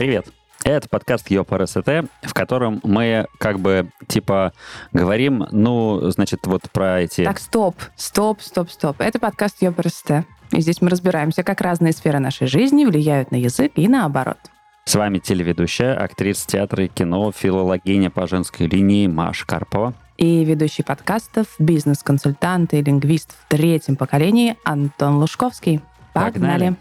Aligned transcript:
Привет. 0.00 0.28
Это 0.64 0.88
подкаст 0.88 1.30
ЙОПРСТ, 1.30 2.08
в 2.22 2.32
котором 2.32 2.80
мы 2.84 3.26
как 3.38 3.60
бы 3.60 3.90
типа 4.08 4.54
говорим, 4.94 5.46
ну, 5.50 6.10
значит, 6.10 6.46
вот 6.46 6.70
про 6.72 7.02
эти... 7.02 7.22
Так, 7.22 7.38
стоп, 7.38 7.76
стоп, 7.96 8.40
стоп, 8.40 8.70
стоп. 8.70 8.96
Это 9.02 9.18
подкаст 9.18 9.60
ЙОПРСТ. 9.60 10.24
И 10.52 10.60
здесь 10.62 10.80
мы 10.80 10.88
разбираемся, 10.88 11.42
как 11.42 11.60
разные 11.60 11.92
сферы 11.92 12.18
нашей 12.18 12.46
жизни 12.46 12.86
влияют 12.86 13.30
на 13.30 13.36
язык 13.36 13.72
и 13.74 13.88
наоборот. 13.88 14.38
С 14.86 14.94
вами 14.94 15.18
телеведущая, 15.18 15.94
актриса 15.94 16.46
театра 16.46 16.86
и 16.86 16.88
кино, 16.88 17.30
филологиня 17.30 18.08
по 18.08 18.26
женской 18.26 18.68
линии 18.68 19.06
Маша 19.06 19.46
Карпова. 19.46 19.92
И 20.16 20.46
ведущий 20.46 20.82
подкастов, 20.82 21.48
бизнес-консультант 21.58 22.72
и 22.72 22.80
лингвист 22.80 23.32
в 23.32 23.48
третьем 23.50 23.96
поколении 23.96 24.56
Антон 24.64 25.18
Лужковский. 25.18 25.82
Погнали! 26.14 26.74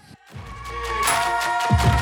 Погнали. 1.70 1.99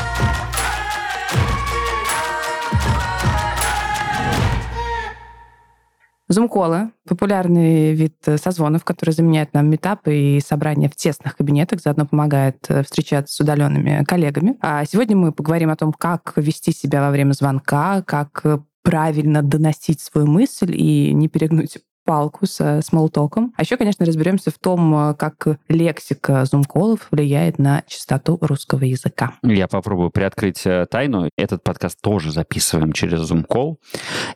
Зум-колы— 6.29 6.91
популярный 7.07 7.93
вид 7.93 8.15
созвонов, 8.41 8.83
который 8.83 9.11
заменяет 9.11 9.53
нам 9.53 9.69
метапы 9.69 10.13
и 10.13 10.41
собрания 10.41 10.89
в 10.89 10.95
тесных 10.95 11.37
кабинетах, 11.37 11.81
заодно 11.81 12.05
помогает 12.05 12.57
э, 12.67 12.83
встречаться 12.83 13.33
с 13.33 13.39
удаленными 13.39 14.03
коллегами. 14.03 14.57
А 14.61 14.83
сегодня 14.85 15.15
мы 15.15 15.31
поговорим 15.31 15.69
о 15.69 15.77
том, 15.77 15.93
как 15.93 16.33
вести 16.35 16.73
себя 16.73 17.01
во 17.01 17.11
время 17.11 17.31
звонка, 17.31 18.01
как 18.01 18.43
правильно 18.83 19.41
доносить 19.41 20.01
свою 20.01 20.27
мысль 20.27 20.75
и 20.75 21.13
не 21.13 21.29
перегнуть 21.29 21.77
палку 22.07 22.45
со 22.45 22.81
смолтоком. 22.81 23.53
А 23.57 23.63
еще, 23.63 23.75
конечно, 23.75 24.05
разберемся 24.05 24.49
в 24.49 24.57
том, 24.57 25.09
э, 25.09 25.13
как 25.15 25.59
лексика 25.67 26.45
зум-колов 26.45 27.07
влияет 27.11 27.59
на 27.59 27.83
чистоту 27.85 28.37
русского 28.39 28.85
языка. 28.85 29.33
Я 29.43 29.67
попробую 29.67 30.09
приоткрыть 30.09 30.65
э, 30.65 30.85
тайну. 30.89 31.29
Этот 31.37 31.63
подкаст 31.63 31.99
тоже 31.99 32.31
записываем 32.31 32.93
через 32.93 33.19
зум-кол. 33.19 33.81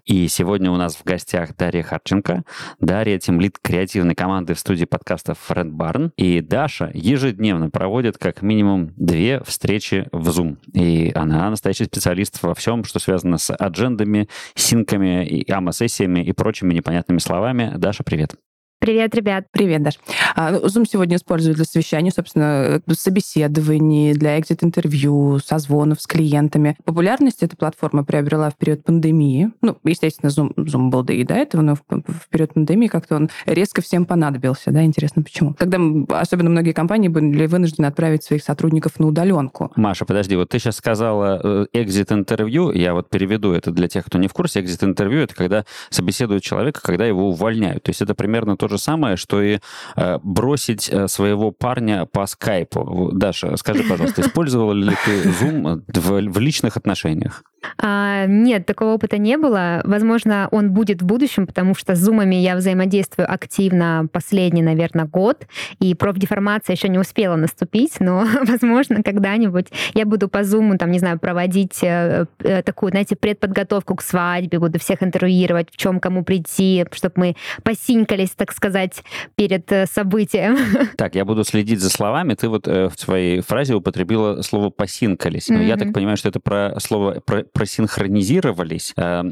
И 0.04 0.28
сегодня 0.28 0.70
у 0.70 0.76
нас 0.76 0.98
в 0.98 1.06
гостях 1.06 1.56
Дарья 1.56 1.84
Харченко. 1.84 2.44
Дарья— 2.82 3.18
тимлит 3.20 3.58
креативной 3.58 4.16
команды 4.16 4.54
в 4.54 4.60
студии 4.60 4.84
подкастов 4.84 5.40
Фрэнд 5.40 5.72
Барн. 5.72 6.12
И 6.18 6.42
Даша 6.42 6.92
ежедневно 6.94 7.70
проводит 7.70 8.18
как 8.18 8.42
минимум 8.42 8.92
две 8.98 9.42
встречи 9.46 10.10
в 10.12 10.28
Zoom. 10.28 10.58
И 10.74 11.14
она 11.16 11.50
настоящий 11.50 11.86
специалист 11.86 12.44
во 12.44 12.54
всем, 12.54 12.84
что 12.84 13.00
связано 13.00 13.38
с 13.38 13.56
аджендами, 13.56 14.28
синками, 14.56 15.26
и 15.26 15.50
АМА-сессиями 15.50 16.20
и 16.20 16.34
прочими 16.34 16.74
непонятными 16.74 17.20
словами, 17.20 17.61
Даша, 17.70 18.04
привет. 18.04 18.36
Привет, 18.82 19.14
ребят. 19.14 19.46
Привет, 19.52 19.84
Даш. 19.84 20.00
А, 20.36 20.50
ну, 20.50 20.66
Zoom 20.66 20.86
сегодня 20.90 21.18
используют 21.18 21.58
для 21.58 21.66
совещаний, 21.66 22.10
собственно, 22.10 22.82
собеседований, 22.90 24.14
для 24.14 24.40
экзит-интервью, 24.40 25.38
созвонов 25.38 26.02
с 26.02 26.08
клиентами. 26.08 26.76
Популярность 26.84 27.44
эта 27.44 27.56
платформа 27.56 28.04
приобрела 28.04 28.50
в 28.50 28.58
период 28.58 28.84
пандемии. 28.84 29.52
Ну, 29.62 29.78
естественно, 29.84 30.32
Zoom, 30.32 30.56
Zoom 30.56 30.90
был 30.90 31.04
да 31.04 31.14
и 31.14 31.24
до 31.24 31.36
этого, 31.36 31.62
но 31.62 31.76
в, 31.76 31.82
в 31.90 32.28
период 32.32 32.56
пандемии 32.56 32.88
как-то 32.88 33.18
он 33.18 33.30
резко 33.46 33.84
всем 33.84 34.08
понадобился. 34.08 34.72
Да, 34.72 34.84
интересно, 34.84 35.22
почему? 35.22 35.54
Когда 35.54 35.78
особенно 36.20 36.50
многие 36.50 36.72
компании 36.72 37.08
были 37.08 37.46
вынуждены 37.46 37.86
отправить 37.86 38.24
своих 38.24 38.42
сотрудников 38.42 39.00
на 39.00 39.06
удаленку. 39.06 39.72
Маша, 39.76 40.06
подожди, 40.06 40.36
вот 40.36 40.50
ты 40.50 40.58
сейчас 40.58 40.78
сказала 40.78 41.40
э, 41.44 41.66
экзит-интервью, 41.74 42.72
я 42.72 42.96
вот 42.96 43.12
переведу 43.12 43.52
это 43.52 43.70
для 43.70 43.88
тех, 43.88 44.08
кто 44.08 44.18
не 44.18 44.28
в 44.28 44.34
курсе. 44.34 44.62
Экзит-интервью— 44.62 45.20
это 45.22 45.36
когда 45.36 45.66
собеседуют 45.92 46.42
человека, 46.42 46.82
когда 46.82 47.06
его 47.06 47.30
увольняют. 47.30 47.84
То 47.84 47.92
есть 47.92 48.02
это 48.02 48.16
примерно 48.16 48.58
то 48.58 48.71
же 48.72 48.78
самое, 48.78 49.18
что 49.18 49.42
и 49.42 49.60
э, 49.96 50.18
бросить 50.24 50.90
э, 50.90 51.08
своего 51.08 51.52
парня 51.52 52.06
по 52.06 52.26
скайпу. 52.26 53.12
Даша, 53.14 53.56
скажи, 53.58 53.84
пожалуйста, 53.84 54.22
использовала 54.22 54.74
ли 54.74 54.96
ты 55.06 55.30
Zoom 55.30 55.84
в, 55.88 56.34
в 56.34 56.40
личных 56.40 56.78
отношениях? 56.78 57.44
А, 57.78 58.26
нет, 58.28 58.66
такого 58.66 58.94
опыта 58.94 59.18
не 59.18 59.38
было. 59.38 59.82
Возможно, 59.84 60.48
он 60.52 60.72
будет 60.72 61.02
в 61.02 61.06
будущем, 61.06 61.48
потому 61.48 61.76
что 61.76 61.96
с 61.96 62.00
зумами 62.00 62.36
я 62.36 62.56
взаимодействую 62.56 63.32
активно 63.32 64.08
последний, 64.12 64.62
наверное, 64.62 65.06
год, 65.06 65.48
и 65.80 65.94
профдеформация 65.96 66.76
еще 66.76 66.90
не 66.90 67.00
успела 67.00 67.36
наступить, 67.36 68.00
но, 68.00 68.26
возможно, 68.44 69.04
когда-нибудь 69.04 69.68
я 69.94 70.06
буду 70.06 70.28
по 70.28 70.44
зуму, 70.44 70.78
там, 70.78 70.92
не 70.92 71.00
знаю, 71.00 71.20
проводить 71.20 71.80
э, 71.84 72.26
э, 72.40 72.64
такую, 72.64 72.92
знаете, 72.92 73.16
предподготовку 73.16 73.96
к 73.96 74.02
свадьбе, 74.02 74.60
буду 74.60 74.80
всех 74.80 75.04
интервьюировать, 75.04 75.70
в 75.72 75.78
чем 75.78 76.00
кому 76.00 76.24
прийти, 76.24 76.86
чтобы 76.92 77.14
мы 77.16 77.36
посинькались, 77.64 78.32
так 78.32 78.52
сказать, 78.52 79.04
перед 79.36 79.72
э, 79.72 79.86
событием. 79.86 80.58
Так, 80.98 81.16
я 81.16 81.26
буду 81.26 81.44
следить 81.44 81.80
за 81.80 81.90
словами. 81.90 82.36
Ты 82.36 82.48
вот 82.48 82.68
в 82.68 82.94
своей 82.96 83.42
фразе 83.42 83.74
употребила 83.74 84.42
слово 84.42 84.70
«посинкались». 84.70 85.50
Но 85.50 85.56
mm-hmm. 85.56 85.66
я 85.66 85.78
так 85.78 85.94
понимаю, 85.94 86.18
что 86.18 86.30
это 86.30 86.40
про 86.40 86.80
слово 86.80 87.22
про 87.26 87.44
просинхронизировались. 87.54 88.94
Э, 88.98 89.24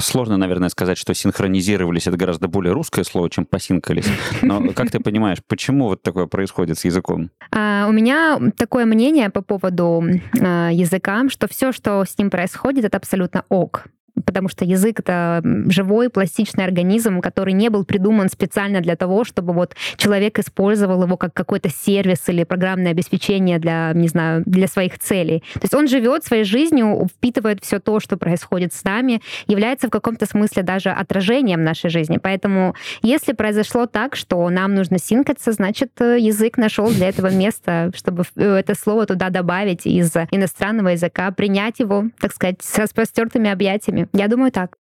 сложно, 0.00 0.36
наверное, 0.36 0.68
сказать, 0.68 0.98
что 0.98 1.14
синхронизировались 1.14 2.06
это 2.06 2.16
гораздо 2.16 2.48
более 2.48 2.72
русское 2.72 3.04
слово, 3.04 3.30
чем 3.30 3.46
посинкались. 3.46 4.06
Но 4.42 4.60
как 4.74 4.90
ты 4.90 5.00
понимаешь, 5.00 5.38
почему 5.46 5.86
вот 5.86 6.02
такое 6.02 6.26
происходит 6.26 6.78
с 6.78 6.84
языком? 6.84 7.30
А, 7.50 7.86
у 7.88 7.92
меня 7.92 8.38
такое 8.56 8.86
мнение 8.86 9.30
по 9.30 9.42
поводу 9.42 10.04
а, 10.40 10.70
языка, 10.70 11.28
что 11.28 11.48
все, 11.48 11.72
что 11.72 12.04
с 12.04 12.18
ним 12.18 12.30
происходит, 12.30 12.84
это 12.84 12.96
абсолютно 12.96 13.44
ок 13.48 13.86
потому 14.24 14.48
что 14.48 14.64
язык— 14.64 15.00
это 15.00 15.42
живой 15.68 16.10
пластичный 16.10 16.64
организм, 16.64 17.20
который 17.20 17.52
не 17.52 17.68
был 17.68 17.84
придуман 17.84 18.28
специально 18.28 18.80
для 18.80 18.96
того, 18.96 19.24
чтобы 19.24 19.52
вот 19.52 19.74
человек 19.96 20.38
использовал 20.38 21.02
его 21.02 21.16
как 21.16 21.34
какой-то 21.34 21.68
сервис 21.68 22.28
или 22.28 22.44
программное 22.44 22.92
обеспечение 22.92 23.58
для, 23.58 23.92
не 23.94 24.08
знаю, 24.08 24.42
для 24.46 24.68
своих 24.68 24.98
целей. 24.98 25.42
То 25.54 25.60
есть 25.62 25.74
он 25.74 25.88
живет 25.88 26.24
своей 26.24 26.44
жизнью, 26.44 27.08
впитывает 27.16 27.62
все 27.62 27.80
то, 27.80 28.00
что 28.00 28.16
происходит 28.16 28.72
с 28.72 28.84
нами, 28.84 29.20
является 29.46 29.88
в 29.88 29.90
каком-то 29.90 30.26
смысле 30.26 30.62
даже 30.62 30.90
отражением 30.90 31.64
нашей 31.64 31.90
жизни. 31.90 32.18
Поэтому 32.18 32.74
если 33.02 33.32
произошло 33.32 33.86
так, 33.86 34.16
что 34.16 34.48
нам 34.48 34.74
нужно 34.74 34.98
синкаться, 34.98 35.52
значит, 35.52 35.90
э, 36.00 36.18
язык 36.18 36.56
нашел 36.56 36.90
для 36.90 37.08
этого 37.08 37.30
место, 37.30 37.90
чтобы 37.94 38.24
э, 38.36 38.56
это 38.56 38.74
слово 38.74 39.06
туда 39.06 39.30
добавить 39.30 39.86
из 39.86 40.12
иностранного 40.30 40.88
языка, 40.88 41.30
принять 41.30 41.80
его, 41.80 42.04
так 42.20 42.32
сказать, 42.32 42.56
с 42.62 42.78
распростертыми 42.78 43.50
объятиями. 43.50 44.03
Я 44.12 44.28
думаю 44.28 44.50
так 44.52 44.76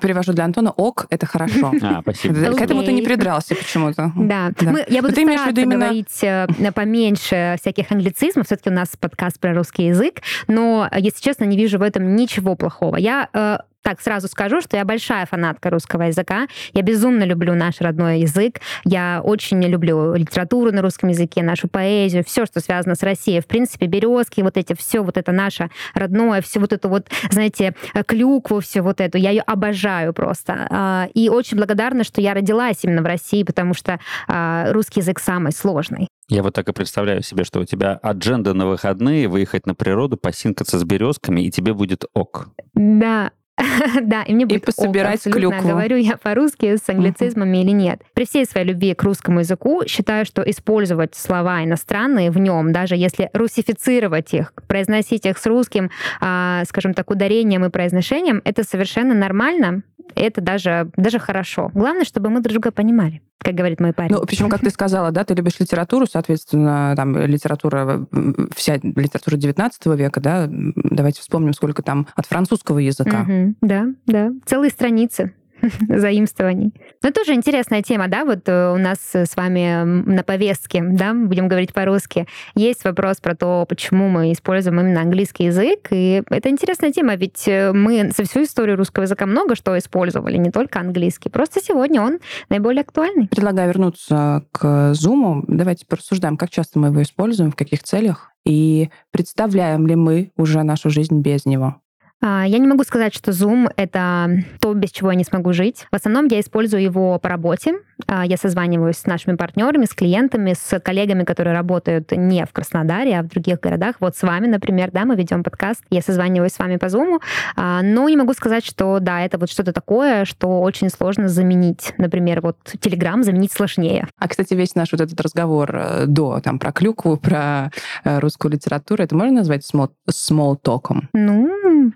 перевожу 0.00 0.32
для 0.32 0.44
Антона, 0.44 0.70
ок, 0.70 1.06
это 1.10 1.26
хорошо. 1.26 1.72
А, 1.82 2.00
спасибо. 2.02 2.34
К 2.34 2.60
этому 2.60 2.82
ты 2.82 2.92
не 2.92 3.02
придрался 3.02 3.54
почему-то. 3.54 4.12
Да. 4.16 4.50
да. 4.60 4.70
Мы, 4.70 4.84
я 4.88 5.00
буду 5.00 5.14
ты 5.14 5.22
стараться 5.22 5.60
именно... 5.60 5.86
говорить 5.86 6.22
э, 6.22 6.46
поменьше 6.74 7.56
всяких 7.60 7.90
англицизмов. 7.92 8.46
Все-таки 8.46 8.70
у 8.70 8.72
нас 8.72 8.88
подкаст 8.98 9.38
про 9.38 9.54
русский 9.54 9.86
язык. 9.86 10.20
Но, 10.48 10.88
если 10.96 11.20
честно, 11.22 11.44
не 11.44 11.56
вижу 11.56 11.78
в 11.78 11.82
этом 11.82 12.16
ничего 12.16 12.56
плохого. 12.56 12.96
Я 12.96 13.28
э, 13.32 13.58
так 13.82 14.00
сразу 14.00 14.28
скажу, 14.28 14.60
что 14.60 14.76
я 14.76 14.84
большая 14.84 15.26
фанатка 15.26 15.70
русского 15.70 16.02
языка. 16.02 16.46
Я 16.72 16.82
безумно 16.82 17.24
люблю 17.24 17.54
наш 17.54 17.80
родной 17.80 18.20
язык. 18.20 18.60
Я 18.84 19.20
очень 19.24 19.62
люблю 19.62 20.14
литературу 20.14 20.72
на 20.72 20.82
русском 20.82 21.08
языке, 21.08 21.42
нашу 21.42 21.68
поэзию, 21.68 22.24
все, 22.24 22.44
что 22.46 22.60
связано 22.60 22.94
с 22.94 23.02
Россией. 23.02 23.40
В 23.40 23.46
принципе, 23.46 23.86
березки, 23.86 24.40
вот 24.40 24.56
эти, 24.56 24.74
все 24.74 25.00
вот 25.00 25.16
это 25.16 25.32
наше 25.32 25.70
родное, 25.94 26.42
все 26.42 26.60
вот 26.60 26.72
это 26.72 26.88
вот, 26.88 27.08
знаете, 27.30 27.74
клюкву, 28.06 28.60
все 28.60 28.82
вот 28.82 29.00
эту. 29.00 29.18
Я 29.18 29.30
ее 29.30 29.42
обожаю 29.42 30.12
просто. 30.12 30.66
А, 30.70 31.08
и 31.14 31.28
очень 31.28 31.56
благодарна, 31.56 32.04
что 32.04 32.20
я 32.20 32.34
родилась 32.34 32.78
именно 32.82 33.02
в 33.02 33.06
России, 33.06 33.42
потому 33.42 33.74
что 33.74 33.98
а, 34.26 34.72
русский 34.72 35.00
язык 35.00 35.18
самый 35.20 35.52
сложный. 35.52 36.08
Я 36.30 36.42
вот 36.42 36.54
так 36.54 36.68
и 36.68 36.72
представляю 36.72 37.22
себе, 37.22 37.44
что 37.44 37.60
у 37.60 37.64
тебя 37.64 37.94
адженда 38.02 38.52
на 38.52 38.66
выходные, 38.66 39.28
выехать 39.28 39.66
на 39.66 39.74
природу, 39.74 40.18
посинкаться 40.18 40.78
с 40.78 40.84
березками, 40.84 41.40
и 41.40 41.50
тебе 41.50 41.72
будет 41.72 42.04
ок. 42.12 42.48
Да, 42.74 43.30
да, 44.02 44.22
и 44.22 44.34
мне 44.34 44.46
будет 44.46 44.62
и 44.62 44.66
пособирать 44.66 45.26
ок, 45.26 45.32
клюкву. 45.32 45.68
говорю 45.68 45.96
я 45.96 46.16
по-русски 46.16 46.76
с 46.76 46.88
англицизмами 46.88 47.58
или 47.58 47.70
нет. 47.70 48.02
При 48.14 48.24
всей 48.24 48.44
своей 48.44 48.68
любви 48.68 48.94
к 48.94 49.02
русскому 49.02 49.40
языку 49.40 49.82
считаю, 49.86 50.24
что 50.24 50.42
использовать 50.42 51.14
слова 51.14 51.64
иностранные 51.64 52.30
в 52.30 52.38
нем, 52.38 52.72
даже 52.72 52.96
если 52.96 53.30
русифицировать 53.32 54.32
их, 54.34 54.52
произносить 54.66 55.26
их 55.26 55.38
с 55.38 55.46
русским, 55.46 55.90
а, 56.20 56.64
скажем 56.66 56.94
так, 56.94 57.10
ударением 57.10 57.64
и 57.64 57.70
произношением, 57.70 58.42
это 58.44 58.64
совершенно 58.64 59.14
нормально, 59.14 59.82
это 60.14 60.40
даже, 60.40 60.90
даже 60.96 61.18
хорошо. 61.18 61.70
Главное, 61.74 62.04
чтобы 62.04 62.30
мы 62.30 62.40
друг 62.40 62.52
друга 62.54 62.70
понимали 62.70 63.22
как 63.40 63.54
говорит 63.54 63.80
мой 63.80 63.92
парень. 63.92 64.14
Ну, 64.14 64.20
почему, 64.26 64.48
как 64.48 64.60
ты 64.60 64.68
сказала, 64.68 65.10
да, 65.10 65.24
ты 65.24 65.32
любишь 65.32 65.58
литературу, 65.58 66.06
соответственно, 66.06 66.92
там 66.96 67.16
литература, 67.16 68.06
вся 68.54 68.76
литература 68.76 69.36
19 69.36 69.86
века, 69.86 70.20
да, 70.20 70.46
давайте 70.50 71.20
вспомним, 71.20 71.54
сколько 71.54 71.82
там 71.82 72.08
от 72.14 72.26
французского 72.26 72.78
языка. 72.78 73.22
Угу, 73.22 73.54
да, 73.62 73.86
да, 74.06 74.32
целые 74.44 74.70
страницы. 74.70 75.32
заимствований. 75.88 76.72
Но 77.02 77.10
тоже 77.10 77.34
интересная 77.34 77.82
тема, 77.82 78.08
да, 78.08 78.24
вот 78.24 78.48
э, 78.48 78.72
у 78.72 78.78
нас 78.78 78.98
с 79.12 79.36
вами 79.36 79.84
на 79.84 80.22
повестке, 80.22 80.82
да, 80.82 81.14
будем 81.14 81.48
говорить 81.48 81.72
по-русски, 81.72 82.26
есть 82.54 82.84
вопрос 82.84 83.18
про 83.18 83.34
то, 83.34 83.64
почему 83.68 84.08
мы 84.08 84.32
используем 84.32 84.80
именно 84.80 85.00
английский 85.00 85.44
язык, 85.44 85.88
и 85.90 86.22
это 86.28 86.48
интересная 86.48 86.92
тема, 86.92 87.14
ведь 87.14 87.46
э, 87.46 87.72
мы 87.72 88.10
за 88.16 88.24
всю 88.24 88.44
историю 88.44 88.76
русского 88.76 89.04
языка 89.04 89.26
много 89.26 89.54
что 89.54 89.76
использовали, 89.78 90.36
не 90.36 90.50
только 90.50 90.80
английский, 90.80 91.30
просто 91.30 91.60
сегодня 91.62 92.00
он 92.00 92.18
наиболее 92.48 92.82
актуальный. 92.82 93.28
Предлагаю 93.28 93.68
вернуться 93.68 94.44
к 94.52 94.92
Zoom. 94.92 95.44
Давайте 95.46 95.86
порассуждаем, 95.86 96.36
как 96.36 96.50
часто 96.50 96.78
мы 96.78 96.88
его 96.88 97.02
используем, 97.02 97.50
в 97.52 97.56
каких 97.56 97.82
целях, 97.82 98.32
и 98.44 98.90
представляем 99.10 99.86
ли 99.86 99.94
мы 99.94 100.32
уже 100.36 100.62
нашу 100.62 100.90
жизнь 100.90 101.20
без 101.20 101.44
него. 101.44 101.80
А, 102.20 102.44
я 102.46 102.58
не 102.58 102.66
могу 102.66 102.82
сказать, 102.84 103.14
что 103.14 103.30
Zoom— 103.30 103.70
это 103.76 104.42
то, 104.60 104.74
без 104.74 104.90
чего 104.90 105.10
я 105.10 105.16
не 105.16 105.24
смогу 105.24 105.52
жить. 105.52 105.86
В 105.90 105.96
основном 105.96 106.26
я 106.26 106.40
использую 106.40 106.82
его 106.82 107.18
по 107.18 107.28
работе. 107.28 107.74
А, 108.06 108.26
я 108.26 108.36
созваниваюсь 108.36 108.96
с 108.96 109.06
нашими 109.06 109.36
партнерами, 109.36 109.84
с 109.84 109.94
клиентами, 109.94 110.54
с 110.54 110.80
коллегами, 110.80 111.24
которые 111.24 111.54
работают 111.54 112.12
не 112.12 112.44
в 112.44 112.52
Краснодаре, 112.52 113.18
а 113.18 113.22
в 113.22 113.28
других 113.28 113.60
городах. 113.60 113.96
Вот 114.00 114.16
с 114.16 114.22
вами, 114.22 114.46
например, 114.46 114.90
да, 114.92 115.04
мы 115.04 115.14
ведем 115.14 115.44
подкаст. 115.44 115.84
Я 115.90 116.02
созваниваюсь 116.02 116.52
с 116.52 116.58
вами 116.58 116.76
по 116.76 116.86
Zoom. 116.86 117.20
А, 117.56 117.82
но 117.82 118.08
не 118.08 118.16
могу 118.16 118.32
сказать, 118.34 118.64
что 118.64 118.98
да, 119.00 119.20
это 119.24 119.38
вот 119.38 119.50
что-то 119.50 119.72
такое, 119.72 120.24
что 120.24 120.60
очень 120.60 120.90
сложно 120.90 121.28
заменить. 121.28 121.94
Например, 121.98 122.40
вот 122.40 122.56
Telegram 122.80 123.22
заменить 123.22 123.52
сложнее. 123.52 124.08
А, 124.18 124.28
кстати, 124.28 124.54
весь 124.54 124.74
наш 124.74 124.90
вот 124.92 125.00
этот 125.00 125.20
разговор 125.20 125.70
э, 125.72 126.04
до, 126.06 126.40
там, 126.40 126.58
про 126.58 126.72
клюкву, 126.72 127.16
про 127.16 127.70
э, 128.04 128.18
русскую 128.18 128.52
литературу, 128.52 129.02
это 129.02 129.14
можно 129.14 129.38
назвать 129.38 129.68
small, 129.72 129.90
small 130.10 130.56
talk? 130.60 130.96
Ну, 131.12 131.48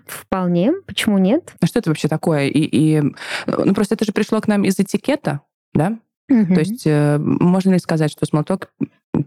Вполне. 0.07 0.73
Почему 0.85 1.17
нет? 1.17 1.53
А 1.61 1.65
что 1.65 1.79
это 1.79 1.89
вообще 1.89 2.07
такое? 2.07 2.47
И, 2.47 2.59
и 2.59 3.01
ну 3.47 3.73
просто 3.73 3.95
это 3.95 4.05
же 4.05 4.11
пришло 4.11 4.39
к 4.41 4.47
нам 4.47 4.63
из 4.63 4.79
этикета, 4.79 5.41
да? 5.73 5.99
Угу. 6.29 6.53
То 6.53 6.59
есть 6.59 6.83
э, 6.85 7.17
можно 7.19 7.71
ли 7.71 7.79
сказать, 7.79 8.11
что 8.11 8.25
смолток 8.25 8.71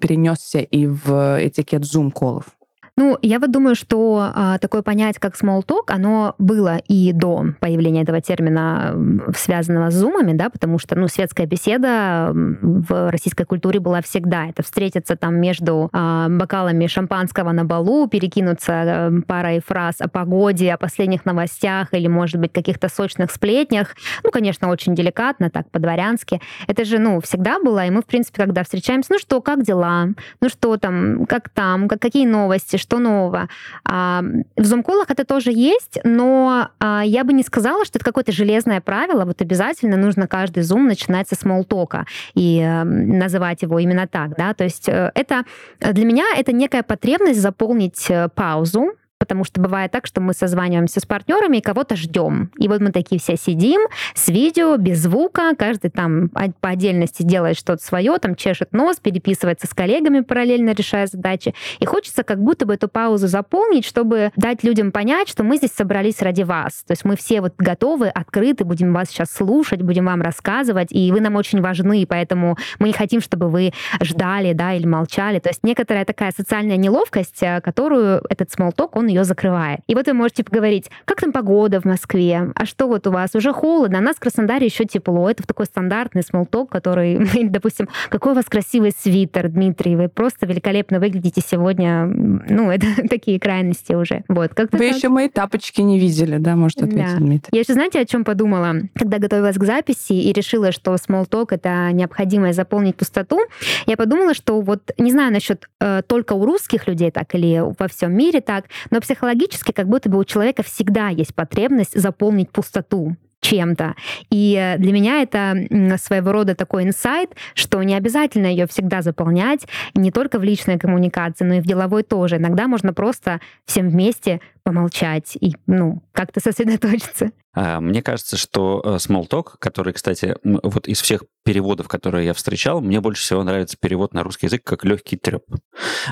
перенесся 0.00 0.60
и 0.60 0.86
в 0.86 1.38
этикет 1.40 1.84
зум-колов? 1.84 2.55
Ну, 2.98 3.18
я 3.20 3.38
вот 3.38 3.50
думаю, 3.50 3.74
что 3.74 4.30
а, 4.34 4.58
такое 4.58 4.80
понятие, 4.80 5.20
как 5.20 5.34
small 5.34 5.62
talk, 5.66 5.88
оно 5.88 6.34
было 6.38 6.78
и 6.88 7.12
до 7.12 7.44
появления 7.60 8.02
этого 8.02 8.22
термина, 8.22 8.96
связанного 9.36 9.90
с 9.90 9.94
зумами, 9.94 10.32
да, 10.32 10.48
потому 10.48 10.78
что, 10.78 10.94
ну, 10.94 11.06
светская 11.06 11.46
беседа 11.46 12.30
в 12.32 13.10
российской 13.10 13.44
культуре 13.44 13.80
была 13.80 14.00
всегда. 14.00 14.46
Это 14.46 14.62
встретиться 14.62 15.14
там 15.14 15.38
между 15.38 15.90
а, 15.92 16.30
бокалами 16.30 16.86
шампанского 16.86 17.52
на 17.52 17.66
балу, 17.66 18.08
перекинуться 18.08 18.72
а, 18.72 19.12
парой 19.26 19.60
фраз 19.60 19.96
о 20.00 20.08
погоде, 20.08 20.72
о 20.72 20.78
последних 20.78 21.26
новостях 21.26 21.92
или, 21.92 22.06
может 22.06 22.40
быть, 22.40 22.54
каких-то 22.54 22.88
сочных 22.88 23.30
сплетнях. 23.30 23.94
Ну, 24.24 24.30
конечно, 24.30 24.70
очень 24.70 24.94
деликатно, 24.94 25.50
так, 25.50 25.70
по-дворянски. 25.70 26.40
Это 26.66 26.86
же, 26.86 26.98
ну, 26.98 27.20
всегда 27.20 27.58
было, 27.58 27.84
и 27.84 27.90
мы, 27.90 28.00
в 28.00 28.06
принципе, 28.06 28.42
когда 28.42 28.62
встречаемся, 28.62 29.12
ну 29.12 29.18
что, 29.18 29.42
как 29.42 29.64
дела? 29.64 30.08
Ну 30.40 30.48
что 30.48 30.78
там, 30.78 31.26
как 31.26 31.50
там, 31.50 31.88
как, 31.88 32.00
какие 32.00 32.24
новости, 32.24 32.85
что 32.86 32.98
нового. 32.98 33.48
А, 33.84 34.22
в 34.56 34.64
зумколах 34.64 35.10
это 35.10 35.24
тоже 35.24 35.50
есть, 35.52 35.98
но 36.04 36.68
а, 36.78 37.02
я 37.04 37.24
бы 37.24 37.32
не 37.32 37.42
сказала, 37.42 37.84
что 37.84 37.98
это 37.98 38.04
какое-то 38.04 38.32
железное 38.32 38.80
правило. 38.80 39.24
Вот 39.24 39.42
обязательно 39.42 39.96
нужно 39.96 40.28
каждый 40.28 40.62
зум 40.62 40.86
начинать 40.86 41.28
со 41.28 41.34
смолтока 41.34 42.06
и 42.34 42.60
э, 42.60 42.84
называть 42.84 43.62
его 43.62 43.78
именно 43.78 44.06
так, 44.06 44.36
да. 44.36 44.54
То 44.54 44.64
есть 44.64 44.88
э, 44.88 45.10
это 45.14 45.44
для 45.80 46.04
меня 46.04 46.24
это 46.36 46.52
некая 46.52 46.82
потребность 46.82 47.40
заполнить 47.40 48.06
э, 48.08 48.28
паузу 48.34 48.92
потому 49.18 49.44
что 49.44 49.60
бывает 49.60 49.90
так, 49.92 50.06
что 50.06 50.20
мы 50.20 50.34
созваниваемся 50.34 51.00
с 51.00 51.06
партнерами 51.06 51.58
и 51.58 51.60
кого-то 51.60 51.96
ждем. 51.96 52.50
И 52.58 52.68
вот 52.68 52.80
мы 52.80 52.92
такие 52.92 53.20
все 53.20 53.36
сидим 53.36 53.80
с 54.14 54.28
видео, 54.28 54.76
без 54.76 54.98
звука, 54.98 55.54
каждый 55.56 55.90
там 55.90 56.28
по 56.28 56.68
отдельности 56.68 57.22
делает 57.22 57.56
что-то 57.56 57.82
свое, 57.82 58.18
там 58.18 58.34
чешет 58.34 58.72
нос, 58.72 58.96
переписывается 58.96 59.66
с 59.66 59.74
коллегами, 59.74 60.20
параллельно 60.20 60.70
решая 60.70 61.06
задачи. 61.06 61.54
И 61.78 61.86
хочется 61.86 62.22
как 62.22 62.42
будто 62.42 62.66
бы 62.66 62.74
эту 62.74 62.88
паузу 62.88 63.26
заполнить, 63.26 63.84
чтобы 63.84 64.32
дать 64.36 64.62
людям 64.64 64.92
понять, 64.92 65.28
что 65.28 65.44
мы 65.44 65.56
здесь 65.56 65.72
собрались 65.72 66.20
ради 66.20 66.42
вас. 66.42 66.84
То 66.86 66.92
есть 66.92 67.04
мы 67.04 67.16
все 67.16 67.40
вот 67.40 67.54
готовы, 67.58 68.08
открыты, 68.08 68.64
будем 68.64 68.92
вас 68.92 69.08
сейчас 69.08 69.30
слушать, 69.30 69.82
будем 69.82 70.06
вам 70.06 70.22
рассказывать, 70.22 70.88
и 70.90 71.10
вы 71.10 71.20
нам 71.20 71.36
очень 71.36 71.60
важны, 71.60 72.06
поэтому 72.06 72.56
мы 72.78 72.88
не 72.88 72.94
хотим, 72.94 73.20
чтобы 73.20 73.48
вы 73.48 73.72
ждали, 74.02 74.52
да, 74.52 74.74
или 74.74 74.86
молчали. 74.86 75.38
То 75.38 75.48
есть 75.48 75.62
некоторая 75.62 76.04
такая 76.04 76.32
социальная 76.36 76.76
неловкость, 76.76 77.42
э, 77.42 77.60
которую 77.60 78.22
этот 78.28 78.46
talk, 78.56 78.90
он 78.92 79.05
ее 79.08 79.24
закрывает. 79.24 79.80
И 79.86 79.94
вот 79.94 80.06
вы 80.06 80.14
можете 80.14 80.44
поговорить, 80.44 80.90
как 81.04 81.20
там 81.20 81.32
погода 81.32 81.80
в 81.80 81.84
Москве, 81.84 82.52
а 82.54 82.66
что 82.66 82.86
вот 82.86 83.06
у 83.06 83.10
вас, 83.10 83.34
уже 83.34 83.52
холодно, 83.52 83.98
а 83.98 84.00
нас 84.00 84.16
в 84.16 84.20
Краснодаре 84.20 84.66
еще 84.66 84.84
тепло. 84.84 85.28
Это 85.30 85.46
такой 85.46 85.66
стандартный 85.66 86.22
смолток, 86.22 86.70
который, 86.70 87.26
допустим, 87.48 87.88
какой 88.08 88.32
у 88.32 88.34
вас 88.34 88.46
красивый 88.46 88.92
свитер, 88.96 89.48
Дмитрий, 89.48 89.96
вы 89.96 90.08
просто 90.08 90.46
великолепно 90.46 91.00
выглядите 91.00 91.42
сегодня. 91.46 92.06
Ну, 92.06 92.70
это 92.70 92.86
такие 93.08 93.38
крайности 93.40 93.92
уже. 93.92 94.24
Вот, 94.28 94.54
как 94.54 94.72
Вы 94.72 94.78
так? 94.78 94.96
еще 94.96 95.08
мои 95.08 95.28
тапочки 95.28 95.80
не 95.80 95.98
видели, 95.98 96.38
да, 96.38 96.56
может 96.56 96.82
ответить 96.82 97.12
да. 97.12 97.18
Дмитрий? 97.18 97.50
Я 97.52 97.60
еще, 97.60 97.72
знаете, 97.72 98.00
о 98.00 98.04
чем 98.04 98.24
подумала, 98.24 98.74
когда 98.94 99.18
готовилась 99.18 99.56
к 99.56 99.64
записи 99.64 100.12
и 100.12 100.32
решила, 100.32 100.72
что 100.72 100.94
talk— 100.94 101.46
это 101.50 101.90
необходимо 101.92 102.52
заполнить 102.52 102.96
пустоту, 102.96 103.40
я 103.86 103.96
подумала, 103.96 104.34
что 104.34 104.60
вот, 104.60 104.90
не 104.98 105.10
знаю 105.10 105.32
насчет 105.32 105.68
э, 105.80 106.02
только 106.06 106.32
у 106.34 106.44
русских 106.44 106.86
людей 106.86 107.10
так 107.10 107.34
или 107.34 107.62
во 107.78 107.88
всем 107.88 108.14
мире 108.16 108.40
так, 108.40 108.66
но 108.90 108.95
психологически 109.00 109.72
как 109.72 109.88
будто 109.88 110.08
бы 110.10 110.18
у 110.18 110.24
человека 110.24 110.62
всегда 110.62 111.08
есть 111.08 111.34
потребность 111.34 111.98
заполнить 111.98 112.50
пустоту 112.50 113.16
чем-то. 113.40 113.94
И 114.30 114.74
для 114.78 114.92
меня 114.92 115.22
это 115.22 115.54
своего 115.98 116.32
рода 116.32 116.56
такой 116.56 116.84
инсайт, 116.84 117.36
что 117.54 117.80
не 117.82 117.94
обязательно 117.94 118.46
ее 118.46 118.66
всегда 118.66 119.02
заполнять, 119.02 119.68
не 119.94 120.10
только 120.10 120.38
в 120.38 120.42
личной 120.42 120.78
коммуникации, 120.78 121.44
но 121.44 121.54
и 121.54 121.60
в 121.60 121.66
деловой 121.66 122.02
тоже. 122.02 122.38
Иногда 122.38 122.66
можно 122.66 122.92
просто 122.92 123.40
всем 123.64 123.88
вместе 123.88 124.40
помолчать 124.64 125.36
и, 125.40 125.54
ну, 125.66 126.02
как-то 126.12 126.40
сосредоточиться. 126.40 127.30
А, 127.56 127.80
мне 127.80 128.02
кажется, 128.02 128.36
что 128.36 128.82
э, 128.84 128.96
small 128.96 129.26
talk, 129.28 129.54
который, 129.58 129.94
кстати, 129.94 130.36
вот 130.44 130.86
из 130.86 131.00
всех 131.00 131.22
переводов, 131.42 131.88
которые 131.88 132.26
я 132.26 132.34
встречал, 132.34 132.82
мне 132.82 133.00
больше 133.00 133.22
всего 133.22 133.42
нравится 133.42 133.78
перевод 133.80 134.12
на 134.12 134.22
русский 134.22 134.46
язык 134.46 134.62
как 134.62 134.84
легкий 134.84 135.16
треп. 135.16 135.44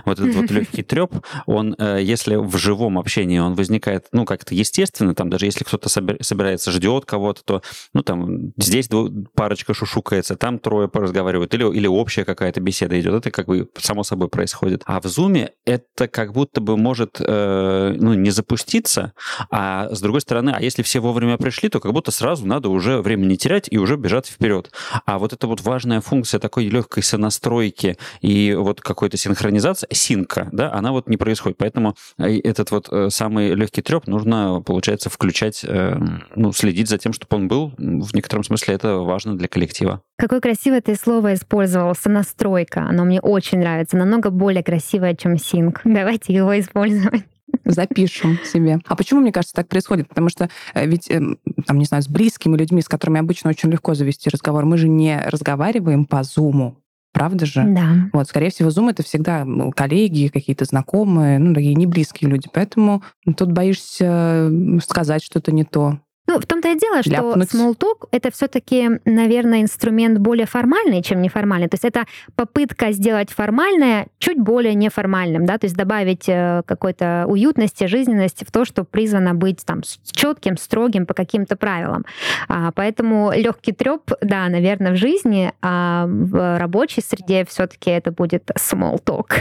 Вот 0.06 0.18
этот 0.18 0.34
вот 0.34 0.50
легкий 0.50 0.82
треп, 0.84 1.12
он, 1.46 1.74
э, 1.78 1.98
если 2.02 2.36
в 2.36 2.56
живом 2.56 2.98
общении 2.98 3.38
он 3.38 3.54
возникает, 3.54 4.06
ну, 4.12 4.24
как-то 4.24 4.54
естественно, 4.54 5.14
там 5.14 5.28
даже 5.28 5.44
если 5.44 5.64
кто-то 5.64 5.90
собирается, 5.90 6.70
ждет 6.70 7.04
кого-то, 7.04 7.42
то, 7.44 7.62
ну, 7.92 8.02
там, 8.02 8.52
здесь 8.56 8.88
парочка 9.34 9.74
шушукается, 9.74 10.36
там 10.36 10.58
трое 10.58 10.88
поразговаривают, 10.88 11.52
или, 11.52 11.64
или 11.76 11.86
общая 11.86 12.24
какая-то 12.24 12.60
беседа 12.60 12.98
идет, 12.98 13.14
это 13.14 13.30
как 13.30 13.48
бы 13.48 13.68
само 13.76 14.02
собой 14.02 14.28
происходит. 14.28 14.82
А 14.86 15.00
в 15.00 15.04
зуме 15.06 15.50
это 15.66 16.08
как 16.08 16.32
будто 16.32 16.62
бы 16.62 16.78
может, 16.78 17.16
э, 17.20 17.96
ну, 17.98 18.14
не 18.14 18.30
запуститься, 18.30 19.12
а 19.50 19.90
с 19.94 20.00
другой 20.00 20.22
стороны, 20.22 20.54
а 20.56 20.62
если 20.62 20.82
все 20.82 21.00
вовремя 21.00 21.33
вовремя 21.34 21.38
пришли, 21.38 21.68
то 21.68 21.80
как 21.80 21.92
будто 21.92 22.10
сразу 22.10 22.46
надо 22.46 22.68
уже 22.68 23.00
время 23.00 23.26
не 23.26 23.36
терять 23.36 23.68
и 23.70 23.78
уже 23.78 23.96
бежать 23.96 24.26
вперед. 24.26 24.70
А 25.06 25.18
вот 25.18 25.32
эта 25.32 25.46
вот 25.46 25.60
важная 25.62 26.00
функция 26.00 26.40
такой 26.40 26.68
легкой 26.68 27.02
сонастройки 27.02 27.96
и 28.22 28.54
вот 28.54 28.80
какой-то 28.80 29.16
синхронизации, 29.16 29.88
синка, 29.92 30.48
да, 30.52 30.72
она 30.72 30.92
вот 30.92 31.08
не 31.08 31.16
происходит. 31.16 31.58
Поэтому 31.58 31.94
э, 32.18 32.38
этот 32.40 32.70
вот 32.70 32.88
э, 32.90 33.10
самый 33.10 33.54
легкий 33.54 33.82
треп 33.82 34.06
нужно, 34.06 34.62
получается, 34.64 35.10
включать, 35.10 35.64
э, 35.64 35.96
ну, 36.36 36.52
следить 36.52 36.88
за 36.88 36.98
тем, 36.98 37.12
чтобы 37.12 37.36
он 37.36 37.48
был. 37.48 37.72
В 37.76 38.14
некотором 38.14 38.44
смысле 38.44 38.74
это 38.74 38.96
важно 38.98 39.36
для 39.36 39.48
коллектива. 39.48 40.00
Какое 40.16 40.40
красивое 40.40 40.80
ты 40.80 40.94
слово 40.94 41.34
использовал, 41.34 41.94
сонастройка. 41.94 42.80
Оно 42.80 43.04
мне 43.04 43.20
очень 43.20 43.58
нравится, 43.58 43.96
намного 43.96 44.30
более 44.30 44.62
красивое, 44.62 45.14
чем 45.14 45.38
синк. 45.38 45.80
Давайте 45.84 46.32
его 46.32 46.58
использовать. 46.58 47.24
Запишем 47.64 48.38
себе. 48.44 48.78
А 48.86 48.96
почему, 48.96 49.20
мне 49.20 49.32
кажется, 49.32 49.54
так 49.54 49.68
происходит? 49.68 50.08
Потому 50.08 50.28
что 50.28 50.48
э, 50.74 50.86
ведь, 50.86 51.10
эм, 51.10 51.38
там, 51.66 51.78
не 51.78 51.84
знаю, 51.84 52.02
с 52.02 52.08
близкими 52.08 52.56
людьми, 52.56 52.82
с 52.82 52.88
которыми 52.88 53.20
обычно 53.20 53.50
очень 53.50 53.70
легко 53.70 53.94
завести 53.94 54.30
разговор, 54.30 54.64
мы 54.64 54.76
же 54.76 54.88
не 54.88 55.20
разговариваем 55.20 56.04
по 56.04 56.22
зуму. 56.22 56.76
Правда 57.12 57.46
же? 57.46 57.62
Да. 57.64 58.10
Вот, 58.12 58.28
скорее 58.28 58.50
всего, 58.50 58.70
Zoom 58.70 58.90
это 58.90 59.04
всегда 59.04 59.46
коллеги, 59.76 60.26
какие-то 60.26 60.64
знакомые, 60.64 61.38
ну, 61.38 61.54
такие 61.54 61.76
не 61.76 61.86
близкие 61.86 62.28
люди. 62.28 62.48
Поэтому 62.52 63.04
тут 63.36 63.52
боишься 63.52 64.50
сказать 64.82 65.22
что-то 65.22 65.52
не 65.52 65.62
то. 65.62 66.00
Ну, 66.26 66.40
в 66.40 66.46
том-то 66.46 66.68
и 66.68 66.78
дело, 66.78 67.02
что 67.02 67.10
Ляпнуть. 67.10 67.52
small 67.52 67.76
talk— 67.76 68.08
это 68.10 68.30
все 68.30 68.48
таки 68.48 68.88
наверное, 69.04 69.60
инструмент 69.60 70.18
более 70.18 70.46
формальный, 70.46 71.02
чем 71.02 71.20
неформальный. 71.20 71.68
То 71.68 71.74
есть 71.74 71.84
это 71.84 72.06
попытка 72.34 72.92
сделать 72.92 73.30
формальное 73.30 74.06
чуть 74.18 74.38
более 74.38 74.74
неформальным, 74.74 75.44
да, 75.44 75.58
то 75.58 75.66
есть 75.66 75.76
добавить 75.76 76.28
э, 76.28 76.62
какой-то 76.64 77.26
уютности, 77.28 77.84
жизненности 77.84 78.44
в 78.44 78.50
то, 78.50 78.64
что 78.64 78.84
призвано 78.84 79.34
быть 79.34 79.64
там 79.66 79.82
четким, 80.12 80.56
строгим 80.56 81.04
по 81.04 81.12
каким-то 81.12 81.56
правилам. 81.56 82.06
А, 82.48 82.72
поэтому 82.72 83.30
легкий 83.34 83.72
треп, 83.72 84.10
да, 84.22 84.48
наверное, 84.48 84.92
в 84.92 84.96
жизни, 84.96 85.52
а 85.60 86.06
в 86.06 86.58
рабочей 86.58 87.02
среде 87.02 87.44
все 87.44 87.66
таки 87.66 87.90
это 87.90 88.12
будет 88.12 88.50
small 88.58 88.98
talk. 89.04 89.34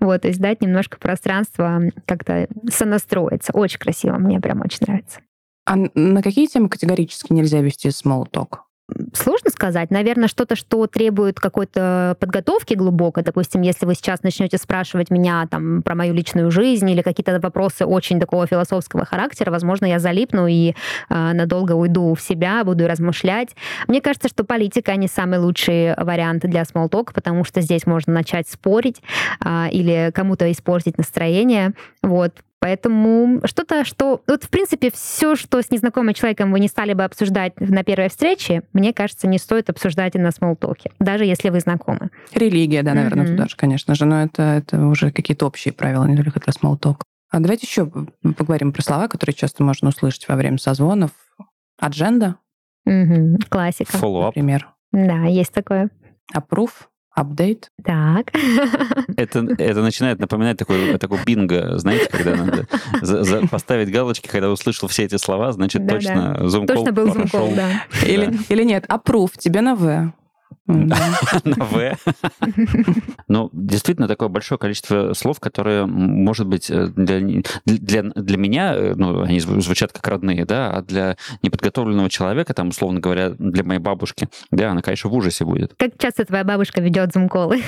вот, 0.00 0.22
то 0.22 0.28
есть 0.28 0.40
дать 0.40 0.60
немножко 0.60 0.98
пространства 0.98 1.80
как-то 2.04 2.46
сонастроиться. 2.68 3.52
Очень 3.54 3.78
красиво, 3.78 4.18
мне 4.18 4.38
прям 4.38 4.60
очень 4.60 4.86
нравится. 4.86 5.20
А 5.70 5.76
на 5.76 6.20
какие 6.20 6.48
темы 6.48 6.68
категорически 6.68 7.32
нельзя 7.32 7.60
вести 7.60 7.90
small? 7.90 8.26
Сложно 9.14 9.50
сказать. 9.50 9.92
Наверное, 9.92 10.26
что-то, 10.26 10.56
что 10.56 10.88
требует 10.88 11.38
какой-то 11.38 12.16
подготовки 12.18 12.74
глубокой. 12.74 13.22
Допустим, 13.22 13.60
если 13.60 13.86
вы 13.86 13.94
сейчас 13.94 14.24
начнете 14.24 14.58
спрашивать 14.58 15.10
меня 15.10 15.46
там 15.48 15.82
про 15.82 15.94
мою 15.94 16.12
личную 16.12 16.50
жизнь 16.50 16.90
или 16.90 17.02
какие-то 17.02 17.38
вопросы 17.38 17.84
очень 17.86 18.18
такого 18.18 18.48
философского 18.48 19.04
характера, 19.04 19.52
возможно, 19.52 19.86
я 19.86 20.00
залипну 20.00 20.48
и 20.48 20.70
э, 20.70 20.74
надолго 21.08 21.74
уйду 21.74 22.14
в 22.14 22.20
себя, 22.20 22.64
буду 22.64 22.88
размышлять. 22.88 23.50
Мне 23.86 24.00
кажется, 24.00 24.26
что 24.28 24.42
политика 24.42 24.96
не 24.96 25.06
самый 25.06 25.38
лучший 25.38 25.94
вариант 25.94 26.42
для 26.42 26.62
talk, 26.62 27.14
потому 27.14 27.44
что 27.44 27.60
здесь 27.60 27.86
можно 27.86 28.12
начать 28.12 28.48
спорить 28.48 29.00
э, 29.44 29.68
или 29.70 30.10
кому-то 30.12 30.50
испортить 30.50 30.98
настроение. 30.98 31.74
Вот. 32.02 32.34
Поэтому 32.60 33.40
что-то, 33.46 33.84
что... 33.84 34.22
Вот, 34.26 34.44
в 34.44 34.50
принципе, 34.50 34.90
все, 34.90 35.34
что 35.34 35.62
с 35.62 35.70
незнакомым 35.70 36.12
человеком 36.14 36.52
вы 36.52 36.60
не 36.60 36.68
стали 36.68 36.92
бы 36.92 37.04
обсуждать 37.04 37.58
на 37.58 37.82
первой 37.82 38.10
встрече, 38.10 38.62
мне 38.74 38.92
кажется, 38.92 39.26
не 39.26 39.38
стоит 39.38 39.70
обсуждать 39.70 40.14
и 40.14 40.18
на 40.18 40.30
смолтоке, 40.30 40.92
даже 40.98 41.24
если 41.24 41.48
вы 41.48 41.60
знакомы. 41.60 42.10
Религия, 42.34 42.82
да, 42.82 42.92
наверное, 42.92 43.24
mm-hmm. 43.24 43.30
туда 43.30 43.48
же, 43.48 43.56
конечно 43.56 43.94
же, 43.94 44.04
но 44.04 44.22
это, 44.22 44.42
это 44.42 44.86
уже 44.86 45.10
какие-то 45.10 45.46
общие 45.46 45.72
правила, 45.72 46.04
не 46.04 46.22
только 46.22 46.38
для 46.38 46.52
смолтока. 46.52 47.02
А 47.30 47.40
давайте 47.40 47.66
еще 47.66 47.90
поговорим 48.22 48.72
про 48.72 48.82
слова, 48.82 49.08
которые 49.08 49.34
часто 49.34 49.62
можно 49.62 49.88
услышать 49.88 50.28
во 50.28 50.36
время 50.36 50.58
созвонов. 50.58 51.12
Адженда. 51.78 52.36
Mm-hmm. 52.86 53.48
Классика. 53.48 53.96
Follow-up. 53.96 54.26
Например. 54.26 54.68
Да, 54.92 55.24
есть 55.24 55.52
такое. 55.52 55.88
Approve. 56.34 56.72
Апдейт. 57.20 57.70
Так. 57.84 58.32
Это, 59.16 59.40
это 59.58 59.82
начинает 59.82 60.18
напоминать 60.18 60.56
такой, 60.56 60.96
такой 60.96 61.18
бинго, 61.26 61.76
знаете, 61.78 62.08
когда 62.10 62.34
надо 62.34 62.66
за, 63.02 63.24
за, 63.24 63.46
поставить 63.46 63.90
галочки, 63.90 64.26
когда 64.26 64.50
услышал 64.50 64.88
все 64.88 65.04
эти 65.04 65.16
слова, 65.16 65.52
значит, 65.52 65.84
да, 65.84 65.94
точно 65.94 66.36
да. 66.38 66.48
зум 66.48 66.66
Точно 66.66 66.92
был 66.92 67.12
зум 67.12 67.26
да. 67.54 67.84
Или, 68.06 68.26
да. 68.26 68.38
или 68.48 68.64
нет, 68.64 68.86
approve, 68.86 69.32
тебе 69.38 69.60
на 69.60 69.74
В. 69.74 70.12
На 70.66 71.64
В. 71.64 71.96
Ну, 73.28 73.50
действительно, 73.52 74.08
такое 74.08 74.28
большое 74.28 74.58
количество 74.58 75.12
слов, 75.14 75.40
которые, 75.40 75.86
может 75.86 76.46
быть, 76.46 76.70
э, 76.70 76.86
для, 76.86 77.20
для, 77.64 78.02
для 78.02 78.36
меня, 78.36 78.74
э, 78.74 78.94
ну, 78.94 79.22
они 79.22 79.40
звучат 79.40 79.92
как 79.92 80.06
родные, 80.06 80.44
да, 80.44 80.70
а 80.70 80.82
для 80.82 81.16
неподготовленного 81.42 82.08
человека, 82.08 82.54
там, 82.54 82.68
условно 82.68 83.00
говоря, 83.00 83.30
для 83.38 83.64
моей 83.64 83.80
бабушки, 83.80 84.28
да, 84.50 84.70
она, 84.70 84.82
конечно, 84.82 85.10
в 85.10 85.14
ужасе 85.14 85.44
будет. 85.44 85.74
Как 85.76 85.92
часто 85.98 86.24
твоя 86.24 86.44
бабушка 86.44 86.80
ведет 86.80 87.12
зумколы? 87.12 87.62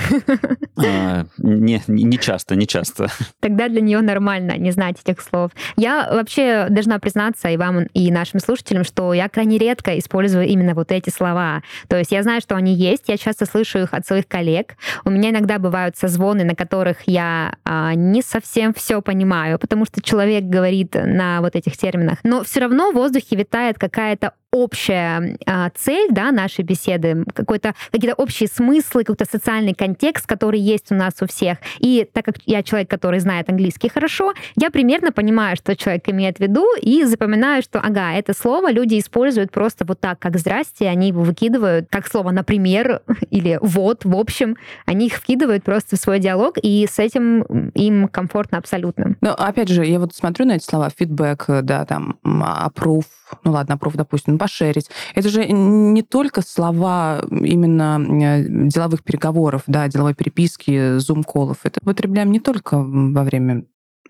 А, 0.76 1.26
не, 1.38 1.82
не 1.86 2.18
часто, 2.18 2.56
не 2.56 2.66
часто. 2.66 3.08
Тогда 3.40 3.68
для 3.68 3.80
нее 3.80 4.00
нормально 4.00 4.56
не 4.56 4.70
знать 4.70 4.96
этих 5.04 5.20
слов. 5.20 5.50
Я 5.76 6.08
вообще 6.12 6.66
должна 6.70 6.98
признаться 6.98 7.48
и 7.48 7.56
вам, 7.56 7.84
и 7.94 8.10
нашим 8.10 8.40
слушателям, 8.40 8.84
что 8.84 9.12
я 9.12 9.28
крайне 9.28 9.58
редко 9.58 9.98
использую 9.98 10.46
именно 10.46 10.74
вот 10.74 10.90
эти 10.92 11.10
слова. 11.10 11.62
То 11.88 11.98
есть 11.98 12.10
я 12.12 12.22
знаю, 12.22 12.40
что 12.40 12.56
они 12.56 12.71
есть, 12.72 13.04
я 13.08 13.16
часто 13.16 13.46
слышу 13.46 13.78
их 13.78 13.94
от 13.94 14.06
своих 14.06 14.26
коллег. 14.26 14.76
У 15.04 15.10
меня 15.10 15.30
иногда 15.30 15.58
бывают 15.58 15.96
созвоны, 15.96 16.44
на 16.44 16.54
которых 16.54 16.98
я 17.06 17.56
а, 17.64 17.94
не 17.94 18.22
совсем 18.22 18.74
все 18.74 19.00
понимаю, 19.02 19.58
потому 19.58 19.84
что 19.84 20.00
человек 20.00 20.44
говорит 20.44 20.94
на 20.94 21.40
вот 21.40 21.56
этих 21.56 21.76
терминах. 21.76 22.18
Но 22.22 22.42
все 22.44 22.60
равно 22.60 22.90
в 22.90 22.94
воздухе 22.94 23.36
витает 23.36 23.78
какая-то 23.78 24.32
общая 24.52 25.38
а, 25.46 25.70
цель 25.70 26.08
да, 26.10 26.30
нашей 26.30 26.62
беседы, 26.62 27.24
какой-то, 27.32 27.74
какие-то 27.90 28.14
общие 28.14 28.48
смыслы, 28.48 29.02
какой-то 29.02 29.24
социальный 29.24 29.72
контекст, 29.72 30.26
который 30.26 30.60
есть 30.60 30.92
у 30.92 30.94
нас 30.94 31.14
у 31.22 31.26
всех. 31.26 31.58
И 31.78 32.06
так 32.12 32.26
как 32.26 32.36
я 32.44 32.62
человек, 32.62 32.90
который 32.90 33.18
знает 33.20 33.48
английский 33.48 33.88
хорошо, 33.88 34.34
я 34.56 34.70
примерно 34.70 35.10
понимаю, 35.10 35.56
что 35.56 35.74
человек 35.74 36.06
имеет 36.10 36.36
в 36.36 36.40
виду, 36.40 36.66
и 36.80 37.04
запоминаю, 37.04 37.62
что, 37.62 37.80
ага, 37.80 38.12
это 38.12 38.34
слово 38.34 38.70
люди 38.70 38.98
используют 38.98 39.52
просто 39.52 39.86
вот 39.86 40.00
так, 40.00 40.18
как 40.18 40.38
«здрасте», 40.38 40.86
они 40.88 41.08
его 41.08 41.22
выкидывают 41.22 41.86
как 41.88 42.06
слово 42.06 42.30
«например» 42.30 43.00
или 43.30 43.58
«вот», 43.62 44.04
в 44.04 44.14
общем, 44.14 44.56
они 44.84 45.06
их 45.06 45.14
вкидывают 45.14 45.64
просто 45.64 45.96
в 45.96 45.98
свой 45.98 46.18
диалог, 46.18 46.58
и 46.62 46.86
с 46.90 46.98
этим 46.98 47.70
им 47.70 48.06
комфортно 48.08 48.58
абсолютно. 48.58 49.16
Но, 49.22 49.32
опять 49.32 49.68
же, 49.68 49.86
я 49.86 49.98
вот 49.98 50.14
смотрю 50.14 50.44
на 50.44 50.56
эти 50.56 50.64
слова, 50.64 50.90
фидбэк, 50.90 51.62
да, 51.62 51.86
там, 51.86 52.18
approve, 52.22 53.06
ну 53.44 53.52
ладно, 53.52 53.74
approve, 53.74 53.96
допустим, 53.96 54.38
пошерить. 54.42 54.90
Это 55.14 55.28
же 55.28 55.46
не 55.46 56.02
только 56.02 56.42
слова 56.42 57.22
именно 57.30 58.00
э, 58.00 58.44
деловых 58.68 59.04
переговоров, 59.04 59.62
да, 59.68 59.86
деловой 59.86 60.14
переписки, 60.14 60.98
зум-колов. 60.98 61.58
Это 61.62 61.78
употребляем 61.80 62.32
не 62.32 62.40
только 62.40 62.76
во 62.76 63.22
время 63.22 63.66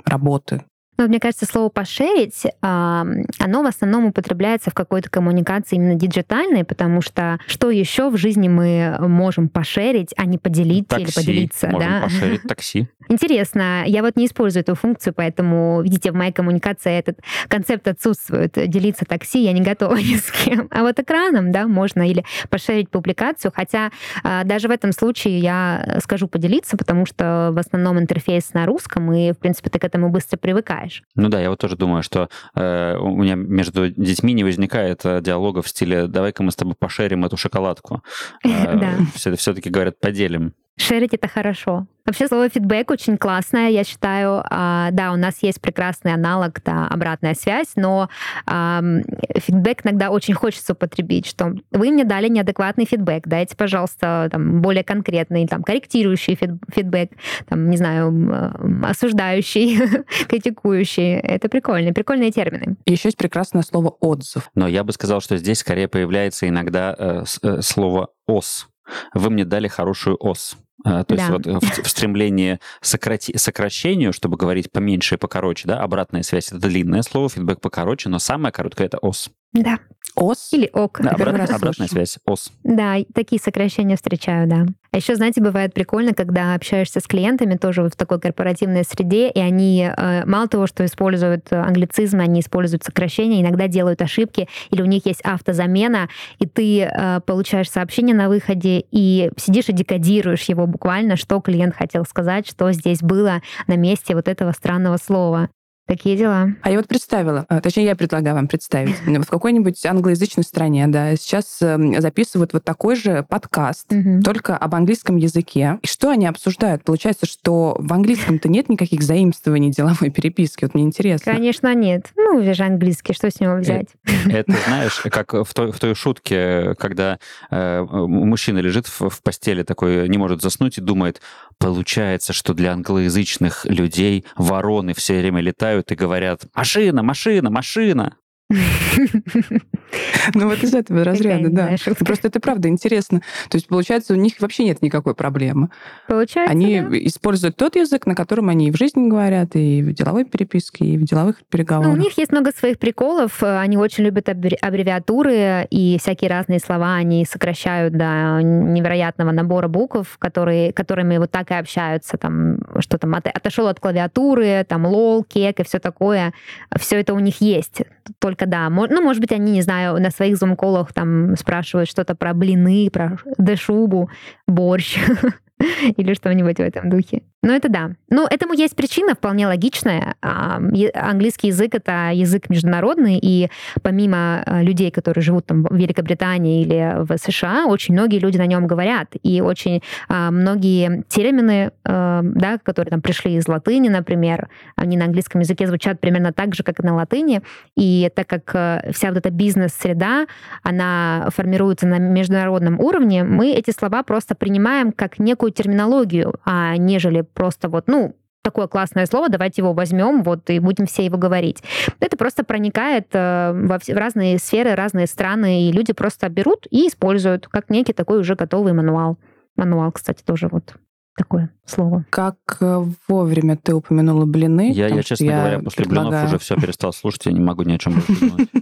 работы, 0.06 0.64
но 0.98 1.06
мне 1.06 1.20
кажется, 1.20 1.46
слово 1.46 1.68
«пошерить», 1.68 2.44
оно 2.60 3.62
в 3.62 3.66
основном 3.66 4.06
употребляется 4.06 4.70
в 4.70 4.74
какой-то 4.74 5.10
коммуникации 5.10 5.76
именно 5.76 5.94
диджитальной, 5.94 6.64
потому 6.64 7.00
что 7.00 7.38
что 7.46 7.70
еще 7.70 8.10
в 8.10 8.16
жизни 8.16 8.48
мы 8.48 8.96
можем 9.00 9.48
пошерить, 9.48 10.14
а 10.16 10.26
не 10.26 10.38
поделить 10.38 10.88
такси. 10.88 11.04
или 11.04 11.12
поделиться? 11.12 11.68
Можем 11.68 11.90
да? 11.90 12.02
пошерить 12.02 12.42
такси. 12.42 12.88
Интересно, 13.08 13.84
я 13.86 14.02
вот 14.02 14.16
не 14.16 14.26
использую 14.26 14.62
эту 14.62 14.74
функцию, 14.74 15.12
поэтому, 15.14 15.82
видите, 15.82 16.12
в 16.12 16.14
моей 16.14 16.32
коммуникации 16.32 16.92
этот 16.92 17.18
концепт 17.48 17.86
отсутствует. 17.88 18.52
Делиться 18.52 19.04
такси 19.04 19.42
я 19.42 19.52
не 19.52 19.60
готова 19.60 19.96
ни 19.96 20.16
с 20.16 20.30
кем. 20.30 20.68
А 20.70 20.82
вот 20.82 20.98
экраном, 20.98 21.52
да, 21.52 21.66
можно 21.66 22.08
или 22.08 22.24
пошерить 22.48 22.90
публикацию, 22.90 23.52
хотя 23.54 23.90
а, 24.22 24.44
даже 24.44 24.68
в 24.68 24.70
этом 24.70 24.92
случае 24.92 25.38
я 25.38 25.98
скажу 26.02 26.28
поделиться, 26.28 26.76
потому 26.76 27.06
что 27.06 27.50
в 27.52 27.58
основном 27.58 27.98
интерфейс 27.98 28.52
на 28.52 28.66
русском, 28.66 29.12
и, 29.12 29.32
в 29.32 29.38
принципе, 29.38 29.70
ты 29.70 29.78
к 29.78 29.84
этому 29.84 30.08
быстро 30.08 30.36
привыкаешь. 30.36 30.81
Ну 31.14 31.28
да, 31.28 31.40
я 31.40 31.50
вот 31.50 31.60
тоже 31.60 31.76
думаю, 31.76 32.02
что 32.02 32.28
э, 32.54 32.96
у 32.96 33.16
меня 33.16 33.34
между 33.34 33.90
детьми 33.90 34.32
не 34.32 34.44
возникает 34.44 35.04
э, 35.04 35.20
диалога 35.20 35.62
в 35.62 35.68
стиле 35.68 36.06
«давай-ка 36.06 36.42
мы 36.42 36.50
с 36.50 36.56
тобой 36.56 36.74
пошерим 36.74 37.24
эту 37.24 37.36
шоколадку». 37.36 38.02
Э, 38.44 38.98
Все-таки 39.14 39.70
говорят 39.70 39.98
«поделим». 40.00 40.54
Шерить 40.78 41.14
это 41.14 41.28
хорошо. 41.28 41.86
Вообще 42.04 42.26
слово 42.26 42.48
фидбэк 42.48 42.90
очень 42.90 43.16
классное, 43.16 43.68
я 43.68 43.84
считаю. 43.84 44.42
А, 44.50 44.90
да, 44.90 45.12
у 45.12 45.16
нас 45.16 45.42
есть 45.42 45.60
прекрасный 45.60 46.12
аналог, 46.12 46.60
да, 46.64 46.88
обратная 46.88 47.34
связь, 47.34 47.72
но 47.76 48.08
фидбэк 48.46 49.82
иногда 49.84 50.10
очень 50.10 50.34
хочется 50.34 50.72
употребить, 50.72 51.26
что 51.26 51.54
вы 51.70 51.90
мне 51.90 52.04
дали 52.04 52.28
неадекватный 52.28 52.86
фидбэк, 52.86 53.28
дайте, 53.28 53.56
пожалуйста, 53.56 54.28
там, 54.32 54.60
более 54.62 54.82
конкретный, 54.82 55.46
там, 55.46 55.62
корректирующий 55.62 56.36
фидбэк, 56.36 57.10
там, 57.48 57.70
не 57.70 57.76
знаю, 57.76 58.84
осуждающий, 58.84 59.78
критикующий. 60.28 61.18
Это 61.20 61.48
прикольные, 61.48 61.92
прикольные 61.92 62.32
термины. 62.32 62.76
И 62.84 62.92
еще 62.92 63.08
есть 63.08 63.18
прекрасное 63.18 63.62
слово 63.62 63.90
отзыв. 64.00 64.50
Но 64.54 64.66
я 64.66 64.82
бы 64.82 64.92
сказал, 64.92 65.20
что 65.20 65.36
здесь 65.36 65.60
скорее 65.60 65.86
появляется 65.86 66.48
иногда 66.48 66.96
э, 66.98 67.24
э, 67.42 67.62
слово 67.62 68.08
ос 68.26 68.68
вы 69.14 69.30
мне 69.30 69.44
дали 69.44 69.68
хорошую 69.68 70.16
ос. 70.18 70.56
А, 70.84 71.04
то 71.04 71.14
да. 71.14 71.22
есть 71.22 71.30
вот 71.30 71.46
в, 71.46 71.82
в 71.82 71.88
стремлении 71.88 72.58
сократи, 72.80 73.36
сокращению, 73.36 74.12
чтобы 74.12 74.36
говорить 74.36 74.70
поменьше 74.72 75.14
и 75.14 75.18
покороче, 75.18 75.68
да, 75.68 75.80
обратная 75.80 76.22
связь— 76.22 76.48
это 76.48 76.58
длинное 76.58 77.02
слово, 77.02 77.28
фидбэк 77.28 77.60
покороче, 77.60 78.08
но 78.08 78.18
самое 78.18 78.52
короткое— 78.52 78.86
это 78.88 78.98
ос. 78.98 79.30
Да. 79.52 79.78
ОС? 80.14 80.52
Или 80.52 80.68
ОК. 80.72 81.00
Да, 81.02 81.10
обрат, 81.10 81.50
обратная 81.50 81.88
связь, 81.88 82.18
ОС. 82.26 82.52
Да, 82.64 82.96
такие 83.14 83.40
сокращения 83.40 83.96
встречаю, 83.96 84.48
да. 84.48 84.66
А 84.92 84.98
еще, 84.98 85.14
знаете, 85.14 85.40
бывает 85.40 85.72
прикольно, 85.72 86.12
когда 86.12 86.54
общаешься 86.54 87.00
с 87.00 87.04
клиентами 87.04 87.56
тоже 87.56 87.82
в 87.82 87.96
такой 87.96 88.20
корпоративной 88.20 88.84
среде, 88.84 89.30
и 89.30 89.40
они 89.40 89.90
э, 89.90 90.26
мало 90.26 90.48
того, 90.48 90.66
что 90.66 90.84
используют 90.84 91.50
англицизмы, 91.50 92.22
они 92.22 92.40
используют 92.40 92.84
сокращения, 92.84 93.40
иногда 93.40 93.68
делают 93.68 94.02
ошибки, 94.02 94.48
или 94.70 94.82
у 94.82 94.86
них 94.86 95.06
есть 95.06 95.22
автозамена, 95.22 96.08
и 96.38 96.46
ты 96.46 96.82
э, 96.82 97.20
получаешь 97.24 97.70
сообщение 97.70 98.14
на 98.14 98.28
выходе, 98.28 98.84
и 98.90 99.30
сидишь 99.38 99.70
и 99.70 99.72
декодируешь 99.72 100.44
его 100.44 100.66
буквально, 100.66 101.16
что 101.16 101.40
клиент 101.40 101.74
хотел 101.74 102.04
сказать, 102.04 102.46
что 102.46 102.70
здесь 102.72 103.00
было 103.00 103.40
на 103.66 103.76
месте 103.76 104.14
вот 104.14 104.28
этого 104.28 104.52
странного 104.52 104.98
слова. 104.98 105.48
Такие 105.86 106.16
дела. 106.16 106.54
А 106.62 106.70
я 106.70 106.76
вот 106.76 106.86
представила, 106.86 107.44
а, 107.48 107.60
точнее, 107.60 107.84
я 107.84 107.96
предлагаю 107.96 108.36
вам 108.36 108.46
представить, 108.46 108.96
в 109.06 109.26
какой-нибудь 109.26 109.84
англоязычной 109.84 110.44
стране, 110.44 110.86
да, 110.86 111.16
сейчас 111.16 111.60
эм, 111.60 112.00
записывают 112.00 112.52
вот 112.52 112.64
такой 112.64 112.94
же 112.94 113.26
подкаст, 113.28 113.92
угу. 113.92 114.22
только 114.22 114.56
об 114.56 114.74
английском 114.74 115.16
языке. 115.16 115.78
И 115.82 115.86
что 115.86 116.10
они 116.10 116.26
обсуждают? 116.26 116.84
Получается, 116.84 117.26
что 117.26 117.76
в 117.78 117.92
английском-то 117.92 118.48
нет 118.48 118.68
никаких 118.68 119.02
заимствований 119.02 119.70
деловой 119.70 120.10
переписки. 120.10 120.64
Вот 120.64 120.74
мне 120.74 120.84
интересно. 120.84 121.32
Конечно, 121.32 121.74
нет. 121.74 122.12
Ну, 122.16 122.40
вы 122.40 122.54
же 122.54 122.62
английский, 122.62 123.12
что 123.12 123.30
с 123.30 123.40
него 123.40 123.56
взять? 123.56 123.88
Это, 124.04 124.38
это 124.38 124.52
знаешь, 124.66 125.00
как 125.10 125.32
в 125.32 125.52
той, 125.52 125.72
в 125.72 125.80
той 125.80 125.94
шутке, 125.94 126.74
когда 126.78 127.18
э, 127.50 127.82
мужчина 127.82 128.60
лежит 128.60 128.86
в, 128.86 129.08
в 129.08 129.22
постели 129.22 129.64
такой, 129.64 130.08
не 130.08 130.18
может 130.18 130.42
заснуть 130.42 130.78
и 130.78 130.80
думает, 130.80 131.20
получается, 131.62 132.32
что 132.32 132.54
для 132.54 132.72
англоязычных 132.72 133.64
людей 133.66 134.24
вороны 134.36 134.94
все 134.94 135.18
время 135.18 135.40
летают 135.40 135.92
и 135.92 135.94
говорят 135.94 136.46
«машина, 136.54 137.02
машина, 137.02 137.50
машина». 137.50 138.16
Ну 140.34 140.48
вот 140.48 140.62
из 140.62 140.72
этого 140.74 141.04
разряда, 141.04 141.48
да. 141.50 141.74
Просто 142.04 142.28
это 142.28 142.40
правда 142.40 142.68
интересно. 142.68 143.20
То 143.48 143.56
есть, 143.56 143.66
получается, 143.68 144.12
у 144.14 144.16
них 144.16 144.34
вообще 144.40 144.64
нет 144.64 144.80
никакой 144.82 145.14
проблемы. 145.14 145.68
Получается, 146.08 146.50
Они 146.52 146.76
используют 147.06 147.56
тот 147.56 147.76
язык, 147.76 148.06
на 148.06 148.14
котором 148.14 148.48
они 148.48 148.68
и 148.68 148.70
в 148.70 148.76
жизни 148.76 149.08
говорят, 149.08 149.54
и 149.56 149.82
в 149.82 149.92
деловой 149.92 150.24
переписке, 150.24 150.84
и 150.84 150.98
в 150.98 151.04
деловых 151.04 151.36
Ну, 151.40 151.46
переговорах. 151.50 151.92
у 151.92 151.96
них 151.96 152.16
есть 152.18 152.30
много 152.32 152.52
своих 152.52 152.78
приколов. 152.78 153.42
Э, 153.42 153.58
Они 153.58 153.76
очень 153.76 154.04
любят 154.04 154.28
аббре- 154.28 154.56
аббревиатуры 154.60 155.66
и 155.70 155.98
всякие 156.00 156.30
разные 156.30 156.58
слова. 156.60 156.94
Они 156.94 157.24
сокращают 157.24 157.94
до 157.96 158.40
невероятного 158.42 159.32
набора 159.32 159.68
букв, 159.68 160.16
которые, 160.18 160.72
которыми 160.72 161.18
вот 161.18 161.30
так 161.30 161.50
и 161.50 161.54
общаются. 161.54 162.16
Там, 162.16 162.58
что 162.78 162.98
там, 162.98 163.14
от- 163.14 163.26
отошел 163.26 163.66
от 163.66 163.80
клавиатуры, 163.80 164.64
там, 164.68 164.86
лол, 164.86 165.24
кек 165.24 165.60
и 165.60 165.64
все 165.64 165.78
такое. 165.78 166.32
Все 166.78 167.00
это 167.00 167.14
у 167.14 167.18
них 167.18 167.40
есть. 167.40 167.82
Только 168.18 168.46
да. 168.46 168.68
Ну, 168.68 169.02
может 169.02 169.20
быть, 169.20 169.32
они, 169.32 169.52
не 169.52 169.62
знаю, 169.62 169.81
на 169.90 170.10
своих 170.10 170.36
зум-колах 170.36 170.92
там 170.92 171.36
спрашивают 171.36 171.88
что-то 171.88 172.14
про 172.14 172.34
блины, 172.34 172.90
про 172.90 173.18
дешубу, 173.38 174.10
борщ 174.46 174.98
или 175.96 176.14
что-нибудь 176.14 176.56
в 176.56 176.60
этом 176.60 176.90
духе. 176.90 177.22
Ну, 177.44 177.52
это 177.52 177.68
да. 177.68 177.90
Ну, 178.08 178.24
этому 178.30 178.54
есть 178.54 178.76
причина 178.76 179.14
вполне 179.14 179.48
логичная. 179.48 180.14
Английский 180.20 181.48
язык— 181.48 181.70
это 181.74 182.10
язык 182.12 182.48
международный, 182.48 183.18
и 183.20 183.50
помимо 183.82 184.44
а, 184.46 184.62
людей, 184.62 184.92
которые 184.92 185.22
живут 185.22 185.46
там 185.46 185.64
в 185.64 185.74
Великобритании 185.74 186.62
или 186.62 187.02
в 187.02 187.18
США, 187.18 187.66
очень 187.66 187.94
многие 187.94 188.20
люди 188.20 188.38
на 188.38 188.46
нем 188.46 188.68
говорят. 188.68 189.08
И 189.24 189.40
очень 189.40 189.82
а, 190.08 190.30
многие 190.30 191.02
термины, 191.08 191.72
а, 191.84 192.20
да, 192.22 192.58
которые 192.58 192.92
там 192.92 193.02
пришли 193.02 193.34
из 193.34 193.48
латыни, 193.48 193.88
например, 193.88 194.48
они 194.76 194.96
на 194.96 195.06
английском 195.06 195.40
языке 195.40 195.66
звучат 195.66 196.00
примерно 196.00 196.32
так 196.32 196.54
же, 196.54 196.62
как 196.62 196.78
и 196.78 196.82
на 196.84 196.94
латыни. 196.94 197.42
И 197.76 198.10
так 198.14 198.28
как 198.28 198.54
э, 198.54 198.92
вся 198.92 199.08
вот 199.08 199.18
эта 199.18 199.30
бизнес-среда, 199.30 200.26
она 200.62 201.28
формируется 201.34 201.86
на 201.86 201.98
международном 201.98 202.78
уровне, 202.80 203.24
мы 203.24 203.52
эти 203.52 203.70
слова 203.70 204.02
просто 204.02 204.34
принимаем 204.34 204.92
как 204.92 205.18
некую 205.18 205.51
терминологию, 205.52 206.34
а 206.44 206.76
нежели 206.76 207.20
просто 207.20 207.68
вот, 207.68 207.84
ну, 207.86 208.16
такое 208.42 208.66
классное 208.66 209.06
слово, 209.06 209.28
давайте 209.28 209.62
его 209.62 209.72
возьмем, 209.72 210.22
вот, 210.22 210.50
и 210.50 210.58
будем 210.58 210.86
все 210.86 211.04
его 211.04 211.16
говорить. 211.16 211.62
Это 212.00 212.16
просто 212.16 212.44
проникает 212.44 213.06
э, 213.12 213.52
во 213.54 213.78
все, 213.78 213.94
в 213.94 213.96
разные 213.96 214.38
сферы, 214.38 214.74
разные 214.74 215.06
страны, 215.06 215.68
и 215.68 215.72
люди 215.72 215.92
просто 215.92 216.28
берут 216.28 216.66
и 216.70 216.88
используют 216.88 217.48
как 217.48 217.70
некий 217.70 217.92
такой 217.92 218.18
уже 218.18 218.34
готовый 218.34 218.72
мануал. 218.72 219.18
Мануал, 219.56 219.92
кстати, 219.92 220.22
тоже 220.24 220.48
вот 220.50 220.74
такое 221.16 221.50
слово. 221.66 222.04
Как 222.10 222.36
э, 222.60 222.84
вовремя 223.08 223.56
ты 223.56 223.74
упомянула 223.74 224.24
блины. 224.24 224.72
Я, 224.72 224.88
я 224.88 225.02
честно 225.02 225.26
говоря, 225.26 225.58
после 225.60 225.84
блинов 225.84 226.04
предлагаю- 226.04 226.26
уже 226.28 226.38
все 226.38 226.56
перестал 226.56 226.92
слушать, 226.92 227.26
я 227.26 227.32
не 227.32 227.40
могу 227.40 227.62
ни 227.62 227.72
о 227.72 227.78
чем 227.78 227.94
больше 227.94 228.14
думать. 228.28 228.48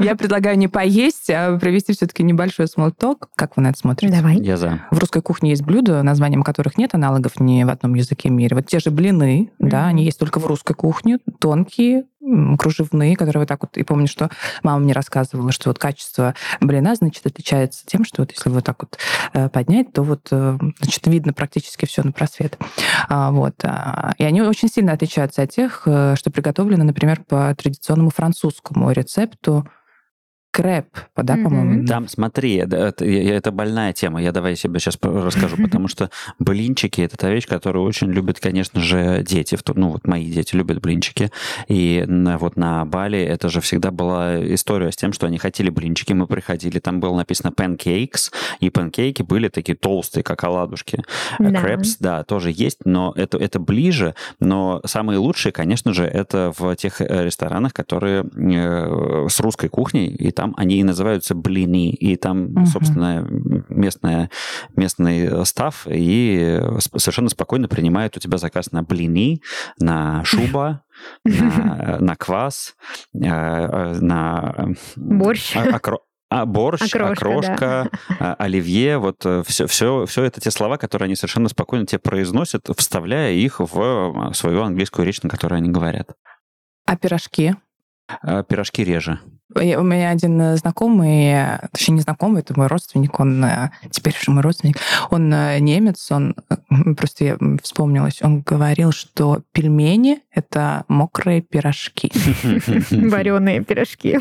Я 0.00 0.14
предлагаю 0.14 0.58
не 0.58 0.68
поесть, 0.68 1.30
а 1.30 1.58
провести 1.58 1.94
все-таки 1.94 2.22
небольшой 2.22 2.68
смолток. 2.68 3.30
Как 3.36 3.56
вы 3.56 3.62
на 3.62 3.68
это 3.68 3.78
смотрите? 3.78 4.14
Давай. 4.14 4.36
Я 4.36 4.58
за. 4.58 4.82
В 4.90 4.98
русской 4.98 5.22
кухне 5.22 5.50
есть 5.50 5.62
блюда, 5.62 6.02
названием 6.02 6.42
которых 6.42 6.76
нет 6.76 6.94
аналогов 6.94 7.40
ни 7.40 7.64
в 7.64 7.70
одном 7.70 7.94
языке 7.94 8.28
мира. 8.28 8.54
Вот 8.54 8.66
те 8.66 8.78
же 8.78 8.90
блины, 8.90 9.50
да, 9.58 9.86
они 9.86 10.04
есть 10.04 10.18
только 10.18 10.38
в 10.38 10.46
русской 10.46 10.74
кухне, 10.74 11.18
тонкие, 11.40 12.04
кружевные, 12.58 13.16
которые 13.16 13.40
вот 13.40 13.48
так 13.48 13.62
вот... 13.62 13.76
И 13.76 13.82
помню, 13.82 14.08
что 14.08 14.30
мама 14.62 14.80
мне 14.80 14.92
рассказывала, 14.92 15.52
что 15.52 15.70
вот 15.70 15.78
качество 15.78 16.34
блина, 16.60 16.94
значит, 16.94 17.26
отличается 17.26 17.84
тем, 17.86 18.04
что 18.04 18.22
вот 18.22 18.32
если 18.32 18.50
вот 18.50 18.64
так 18.64 18.82
вот 18.82 18.98
э, 19.32 19.48
поднять, 19.48 19.92
то 19.92 20.02
вот, 20.02 20.28
э, 20.30 20.58
значит, 20.80 21.06
видно 21.06 21.32
практически 21.32 21.86
все 21.86 22.02
на 22.02 22.12
просвет. 22.12 22.58
А, 23.08 23.30
Вот. 23.30 23.54
а, 23.64 24.12
И 24.18 24.24
они 24.24 24.42
очень 24.42 24.68
сильно 24.68 24.92
отличаются 24.92 25.42
от 25.42 25.50
тех, 25.50 25.82
э, 25.86 26.14
что 26.16 26.30
приготовлены, 26.30 26.84
например, 26.84 27.22
по 27.26 27.54
традиционному 27.54 28.10
французскому 28.10 28.90
рецепту 28.90 29.68
крэп, 30.56 30.86
да, 31.16 31.34
Мгм. 31.34 31.44
по-моему? 31.44 31.86
Там, 31.86 32.08
смотри, 32.08 32.54
это, 32.54 32.76
это, 32.76 33.04
это 33.04 33.50
больная 33.52 33.92
тема. 33.92 34.22
Я 34.22 34.32
давай 34.32 34.56
себе 34.56 34.80
сейчас 34.80 34.98
расскажу, 35.02 35.56
потому 35.62 35.86
что 35.86 36.10
блинчики 36.38 37.02
это 37.02 37.18
та 37.18 37.28
вещь, 37.28 37.46
которую 37.46 37.84
очень 37.84 38.10
любят, 38.10 38.40
конечно 38.40 38.80
же, 38.80 39.22
дети. 39.22 39.58
Ну, 39.74 39.90
вот 39.90 40.06
мои 40.06 40.24
дети 40.30 40.56
любят 40.56 40.80
блинчики. 40.80 41.30
И 41.68 42.06
вот 42.08 42.56
на 42.56 42.86
Бали 42.86 43.18
это 43.18 43.50
же 43.50 43.60
всегда 43.60 43.90
была 43.90 44.42
история 44.54 44.90
с 44.90 44.96
тем, 44.96 45.12
что 45.12 45.26
они 45.26 45.36
хотели 45.36 45.68
блинчики. 45.68 46.14
Мы 46.14 46.26
приходили, 46.26 46.78
там 46.78 47.00
было 47.00 47.14
написано 47.14 47.52
pancakes, 47.54 48.32
и 48.60 48.70
панкейки 48.70 49.22
были 49.22 49.48
такие 49.48 49.76
толстые, 49.76 50.24
как 50.24 50.42
оладушки. 50.44 51.02
Да. 51.38 51.60
Крепс, 51.60 51.96
да, 51.98 52.24
тоже 52.24 52.50
есть, 52.50 52.78
но 52.86 53.12
это, 53.14 53.36
это 53.36 53.58
ближе. 53.60 54.14
Но 54.40 54.80
самые 54.86 55.18
лучшие, 55.18 55.52
конечно 55.52 55.92
же, 55.92 56.04
это 56.04 56.52
в 56.56 56.74
тех 56.76 57.02
э, 57.02 57.24
ресторанах, 57.24 57.74
которые 57.74 58.24
э, 58.24 59.26
с 59.28 59.38
русской 59.40 59.68
кухней, 59.68 60.06
и 60.06 60.30
там 60.30 60.45
они 60.56 60.76
и 60.78 60.84
называются 60.84 61.34
блины, 61.34 61.90
и 61.90 62.16
там, 62.16 62.44
Мгм. 62.52 62.66
собственно, 62.66 63.26
местная, 63.68 64.30
местный 64.76 65.44
став, 65.46 65.86
и 65.88 66.58
э, 66.60 66.78
совершенно 66.96 67.28
спокойно 67.28 67.68
принимают 67.68 68.16
у 68.16 68.20
тебя 68.20 68.38
заказ 68.38 68.72
на 68.72 68.82
блины, 68.82 69.40
на 69.78 70.24
шуба, 70.24 70.82
на, 71.24 71.98
на 72.00 72.16
квас, 72.16 72.74
э, 73.14 73.18
э, 73.26 73.98
на... 74.00 74.54
э, 74.56 74.66
Борщ. 74.96 75.56
а- 75.56 75.66
окро- 75.78 75.98
а, 76.28 76.44
борщ, 76.44 76.82
Окрошка, 76.92 77.12
окрошка, 77.28 77.90
а, 78.18 78.34
оливье, 78.34 78.98
вот 78.98 79.24
все, 79.46 79.66
все, 79.68 80.06
все 80.06 80.24
это 80.24 80.40
те 80.40 80.50
слова, 80.50 80.76
которые 80.76 81.06
они 81.06 81.14
совершенно 81.14 81.48
спокойно 81.48 81.86
тебе 81.86 82.00
произносят, 82.00 82.68
вставляя 82.76 83.32
их 83.32 83.60
в 83.60 84.32
свою 84.34 84.62
английскую 84.62 85.06
речь, 85.06 85.22
на 85.22 85.30
которой 85.30 85.58
они 85.58 85.70
говорят. 85.70 86.10
А 86.84 86.96
пирожки? 86.96 87.54
Пирожки 88.48 88.82
реже. 88.84 89.20
У 89.56 89.82
меня 89.82 90.10
один 90.10 90.40
э, 90.40 90.56
знакомый, 90.56 91.32
э, 91.32 91.68
точнее 91.72 91.94
не 91.94 92.00
знакомый, 92.00 92.42
это 92.42 92.56
мой 92.56 92.66
родственник, 92.66 93.18
он 93.18 93.42
э, 93.44 93.70
теперь 93.90 94.14
уже 94.20 94.30
мой 94.30 94.42
родственник, 94.42 94.76
он 95.10 95.30
немец, 95.30 96.10
он 96.12 96.34
просто 96.96 97.24
я 97.24 97.38
вспомнилась, 97.62 98.22
он 98.22 98.42
говорил, 98.42 98.92
что 98.92 99.42
пельмени 99.52 100.20
это 100.30 100.84
мокрые 100.88 101.40
пирожки, 101.40 102.12
Вареные 102.90 103.64
пирожки. 103.64 104.18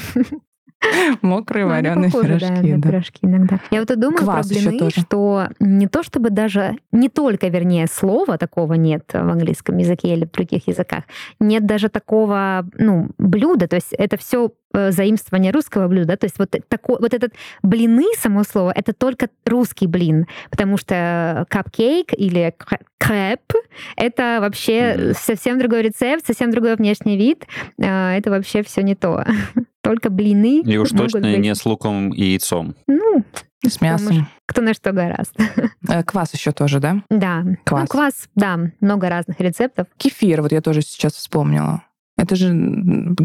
Мокрые 1.21 1.65
Ну, 1.65 1.71
вареные 1.71 2.09
да, 2.11 2.21
пирожки, 2.21 2.73
да. 2.75 2.81
пирожки 2.89 3.19
иногда. 3.23 3.59
Я 3.71 3.79
вот 3.79 3.91
и 3.91 3.95
думаю 3.95 4.17
Квас 4.17 4.47
про 4.47 4.55
блины, 4.55 4.89
что 4.91 5.47
не 5.59 5.87
то 5.87 6.03
чтобы 6.03 6.29
даже, 6.29 6.75
не 6.91 7.09
только, 7.09 7.47
вернее, 7.47 7.87
слова 7.87 8.37
такого 8.37 8.73
нет 8.73 9.03
в 9.13 9.15
английском 9.29 9.77
языке 9.77 10.13
или 10.13 10.25
в 10.25 10.31
других 10.31 10.67
языках, 10.67 11.03
нет 11.39 11.65
даже 11.65 11.89
такого, 11.89 12.65
ну, 12.77 13.09
блюда, 13.17 13.67
то 13.67 13.75
есть 13.75 13.93
это 13.93 14.17
все 14.17 14.51
заимствование 14.89 15.53
русского 15.53 15.87
блюда, 15.87 16.17
то 16.17 16.25
есть 16.25 16.37
вот, 16.37 16.53
такой, 16.67 16.97
вот 16.99 17.13
этот 17.13 17.33
блины, 17.63 18.03
само 18.17 18.43
слово, 18.43 18.73
это 18.75 18.91
только 18.91 19.29
русский 19.45 19.87
блин, 19.87 20.27
потому 20.49 20.75
что 20.77 21.45
капкейк 21.49 22.11
или 22.11 22.53
кр- 22.57 22.81
крэп— 22.97 23.53
это 23.95 24.39
вообще 24.41 25.13
совсем 25.17 25.59
другой 25.59 25.83
рецепт, 25.83 26.25
совсем 26.27 26.51
другой 26.51 26.75
внешний 26.75 27.15
вид, 27.15 27.45
а, 27.81 28.17
это 28.17 28.29
вообще 28.29 28.63
все 28.63 28.81
не 28.83 28.95
то. 28.95 29.23
Только 29.85 30.09
блины 30.09 30.61
И 30.61 30.77
уж 30.77 30.91
могут 30.91 31.13
точно 31.13 31.29
быть. 31.31 31.39
не 31.39 31.55
с 31.55 31.65
луком 31.65 32.09
и 32.13 32.23
яйцом. 32.23 32.75
Ну, 32.87 33.23
С 33.65 33.79
мясом. 33.81 34.27
кто 34.45 34.61
на 34.61 34.73
что 34.73 34.91
гораст. 34.91 35.33
Э, 35.89 36.03
Квас 36.03 36.33
еще 36.33 36.51
тоже, 36.51 36.79
да? 36.79 37.03
Да. 37.09 37.43
Квас. 37.63 37.81
Ну, 37.81 37.87
квас, 37.87 38.29
да, 38.35 38.59
много 38.81 39.07
разных 39.09 39.39
рецептов. 39.39 39.87
Кефир, 39.97 40.41
вот 40.41 40.51
я 40.51 40.61
тоже 40.61 40.81
сейчас 40.81 41.13
вспомнила. 41.13 41.83
Это 42.17 42.35
же 42.35 42.47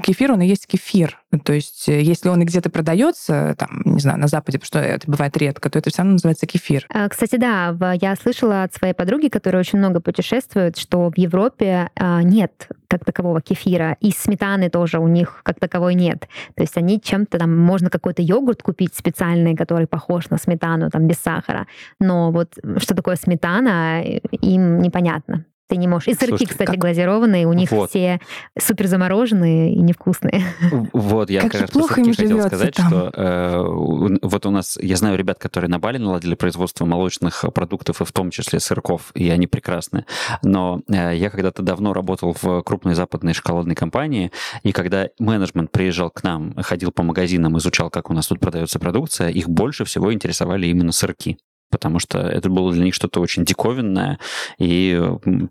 кефир, 0.02 0.32
он 0.32 0.40
и 0.42 0.46
есть 0.46 0.66
кефир. 0.66 1.20
То 1.44 1.52
есть, 1.52 1.88
э, 1.88 2.02
если 2.02 2.28
он 2.28 2.42
и 2.42 2.44
где-то 2.44 2.70
продается, 2.70 3.54
там, 3.56 3.82
не 3.84 4.00
знаю, 4.00 4.18
на 4.18 4.26
Западе, 4.26 4.58
потому 4.58 4.66
что 4.66 4.78
это 4.80 5.08
бывает 5.08 5.36
редко, 5.36 5.70
то 5.70 5.78
это 5.78 5.90
все 5.90 5.98
равно 5.98 6.14
называется 6.14 6.46
кефир. 6.46 6.86
А, 6.92 7.08
Кстати, 7.08 7.36
да, 7.36 7.76
я 8.00 8.16
слышала 8.16 8.64
от 8.64 8.74
своей 8.74 8.92
подруги, 8.92 9.28
которая 9.28 9.60
очень 9.60 9.78
много 9.78 10.00
путешествует, 10.00 10.76
что 10.76 11.10
в 11.10 11.16
Европе 11.16 11.90
а, 11.94 12.22
нет 12.22 12.68
как 12.88 13.04
такового 13.04 13.40
кефира, 13.40 13.96
и 14.00 14.10
сметаны 14.10 14.68
тоже 14.70 14.98
у 14.98 15.06
них 15.06 15.42
как 15.44 15.60
таковой 15.60 15.94
нет. 15.94 16.28
То 16.56 16.62
есть 16.62 16.76
они 16.76 17.00
чем-то 17.00 17.38
там, 17.38 17.56
можно 17.56 17.90
какой-то 17.90 18.22
йогурт 18.22 18.62
купить 18.62 18.96
специальный, 18.96 19.54
который 19.54 19.86
похож 19.86 20.28
на 20.30 20.38
сметану, 20.38 20.90
там, 20.90 21.06
без 21.06 21.18
сахара, 21.18 21.68
но 22.00 22.32
вот 22.32 22.58
что 22.78 22.96
такое 22.96 23.14
сметана, 23.14 24.02
э, 24.02 24.18
им 24.40 24.80
непонятно. 24.80 25.44
Ты 25.70 25.76
не 25.76 25.86
можешь. 25.86 26.08
И 26.08 26.14
сырки, 26.14 26.26
Слушайте, 26.30 26.52
кстати, 26.52 26.70
как- 26.72 26.78
глазированные, 26.78 27.46
у 27.46 27.52
них 27.52 27.70
Вот. 27.70 27.90
все 27.90 28.20
супер 28.58 28.88
замороженные 28.88 29.72
и 29.72 29.78
невкусные. 29.80 30.42
Вот, 30.92 31.30
я 31.30 31.42
Как 31.42 31.52
как, 31.52 31.58
же 31.60 31.66
раз 31.66 31.70
плохо 31.70 32.00
им 32.00 32.12
хотел 32.12 32.42
сказать, 32.42 32.74
там. 32.74 32.88
что 32.88 33.12
э, 33.14 34.18
вот 34.22 34.46
у 34.46 34.50
нас, 34.50 34.76
я 34.82 34.96
знаю 34.96 35.16
ребят, 35.16 35.38
которые 35.38 35.70
на 35.70 35.78
Бали 35.78 35.98
наладили 35.98 36.34
производство 36.34 36.84
молочных 36.86 37.44
продуктов, 37.54 38.00
и 38.02 38.04
в 38.04 38.10
том 38.10 38.30
числе 38.30 38.58
сырков, 38.58 39.12
и 39.14 39.30
они 39.30 39.46
прекрасны. 39.46 40.06
Но 40.42 40.82
э, 40.88 41.16
я 41.16 41.30
когда-то 41.30 41.62
давно 41.62 41.92
работал 41.92 42.36
в 42.40 42.62
крупной 42.62 42.94
западной 42.94 43.32
шоколадной 43.32 43.76
компании, 43.76 44.32
и 44.64 44.72
когда 44.72 45.06
менеджмент 45.20 45.70
приезжал 45.70 46.10
к 46.10 46.24
нам, 46.24 46.54
ходил 46.56 46.90
по 46.90 47.04
магазинам, 47.04 47.56
изучал, 47.58 47.90
как 47.90 48.10
у 48.10 48.12
нас 48.12 48.26
тут 48.26 48.40
продается 48.40 48.80
продукция, 48.80 49.28
их 49.28 49.48
больше 49.48 49.84
всего 49.84 50.12
интересовали 50.12 50.66
именно 50.66 50.90
сырки 50.90 51.38
потому 51.70 51.98
что 51.98 52.18
это 52.18 52.50
было 52.50 52.72
для 52.72 52.84
них 52.84 52.94
что-то 52.94 53.20
очень 53.20 53.44
диковинное 53.44 54.18
и 54.58 55.00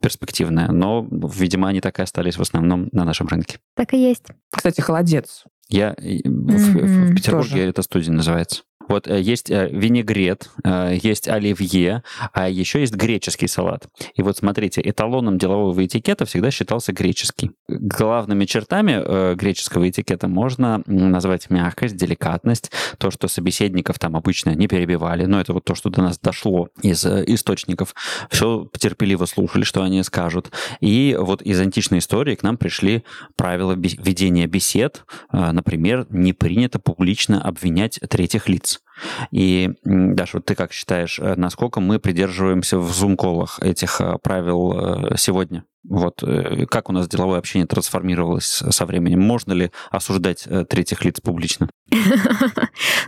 перспективное. 0.01 0.69
Но, 0.69 1.07
видимо, 1.09 1.69
они 1.69 1.81
так 1.81 1.99
и 1.99 2.03
остались 2.03 2.37
в 2.37 2.41
основном 2.41 2.89
на 2.91 3.05
нашем 3.05 3.27
рынке. 3.27 3.59
Так 3.75 3.93
и 3.93 3.97
есть. 3.97 4.25
Кстати, 4.51 4.81
холодец. 4.81 5.45
Я 5.69 5.93
mm-hmm. 5.93 6.27
в, 6.27 7.11
в 7.11 7.15
Петербурге 7.15 7.51
Тоже. 7.51 7.69
это 7.69 7.81
студия 7.83 8.11
называется. 8.11 8.63
Вот 8.89 9.07
э, 9.07 9.21
есть 9.21 9.51
э, 9.51 9.69
винегрет, 9.71 10.49
э, 10.63 10.97
есть 11.01 11.27
оливье, 11.27 12.03
а 12.33 12.49
еще 12.49 12.81
есть 12.81 12.95
греческий 12.95 13.47
салат. 13.47 13.87
И 14.15 14.23
вот 14.23 14.37
смотрите, 14.37 14.81
эталоном 14.83 15.37
делового 15.37 15.85
этикета 15.85 16.25
всегда 16.25 16.49
считался 16.49 16.91
греческий. 16.91 17.51
Главными 17.67 18.45
чертами 18.45 19.35
греческого 19.35 19.87
этикета 19.89 20.27
можно 20.27 20.81
назвать 20.87 21.49
мягкость, 21.51 21.95
деликатность, 21.95 22.71
то, 22.97 23.11
что 23.11 23.27
собеседников 23.27 23.99
там 23.99 24.15
обычно 24.15 24.55
не 24.55 24.67
перебивали, 24.67 25.25
но 25.25 25.39
это 25.39 25.53
вот 25.53 25.65
то, 25.65 25.75
что 25.75 25.89
до 25.89 26.01
нас 26.01 26.17
дошло 26.17 26.69
из 26.81 27.05
источников. 27.05 27.93
Все 28.31 28.67
терпеливо 28.77 29.25
слушали, 29.25 29.63
что 29.63 29.83
они 29.83 30.01
скажут. 30.01 30.51
И 30.79 31.15
вот 31.19 31.43
из 31.43 31.59
античной 31.59 31.99
истории 31.99 32.33
к 32.33 32.41
нам 32.41 32.57
пришли 32.57 33.03
правила 33.35 33.73
ведения 33.73 34.47
бесед. 34.47 35.05
Например, 35.31 36.07
не 36.09 36.33
принято 36.33 36.79
публично 36.79 37.41
обвинять 37.41 37.99
третьих 38.09 38.49
лиц. 38.49 38.78
И, 39.31 39.71
Даша, 39.83 40.37
вот 40.37 40.45
ты 40.45 40.55
как 40.55 40.71
считаешь, 40.71 41.19
э, 41.19 41.35
насколько 41.35 41.79
мы 41.79 41.99
придерживаемся 41.99 42.77
в 42.77 42.91
зум-колах 42.91 43.59
этих 43.61 44.01
э, 44.01 44.17
правил 44.21 44.73
э, 45.11 45.17
сегодня? 45.17 45.63
Вот 45.87 46.23
как 46.69 46.89
у 46.89 46.93
нас 46.93 47.07
деловое 47.07 47.39
общение 47.39 47.65
трансформировалось 47.65 48.63
со 48.69 48.85
временем? 48.85 49.21
Можно 49.21 49.53
ли 49.53 49.71
осуждать 49.89 50.47
третьих 50.69 51.03
лиц 51.05 51.19
публично? 51.21 51.69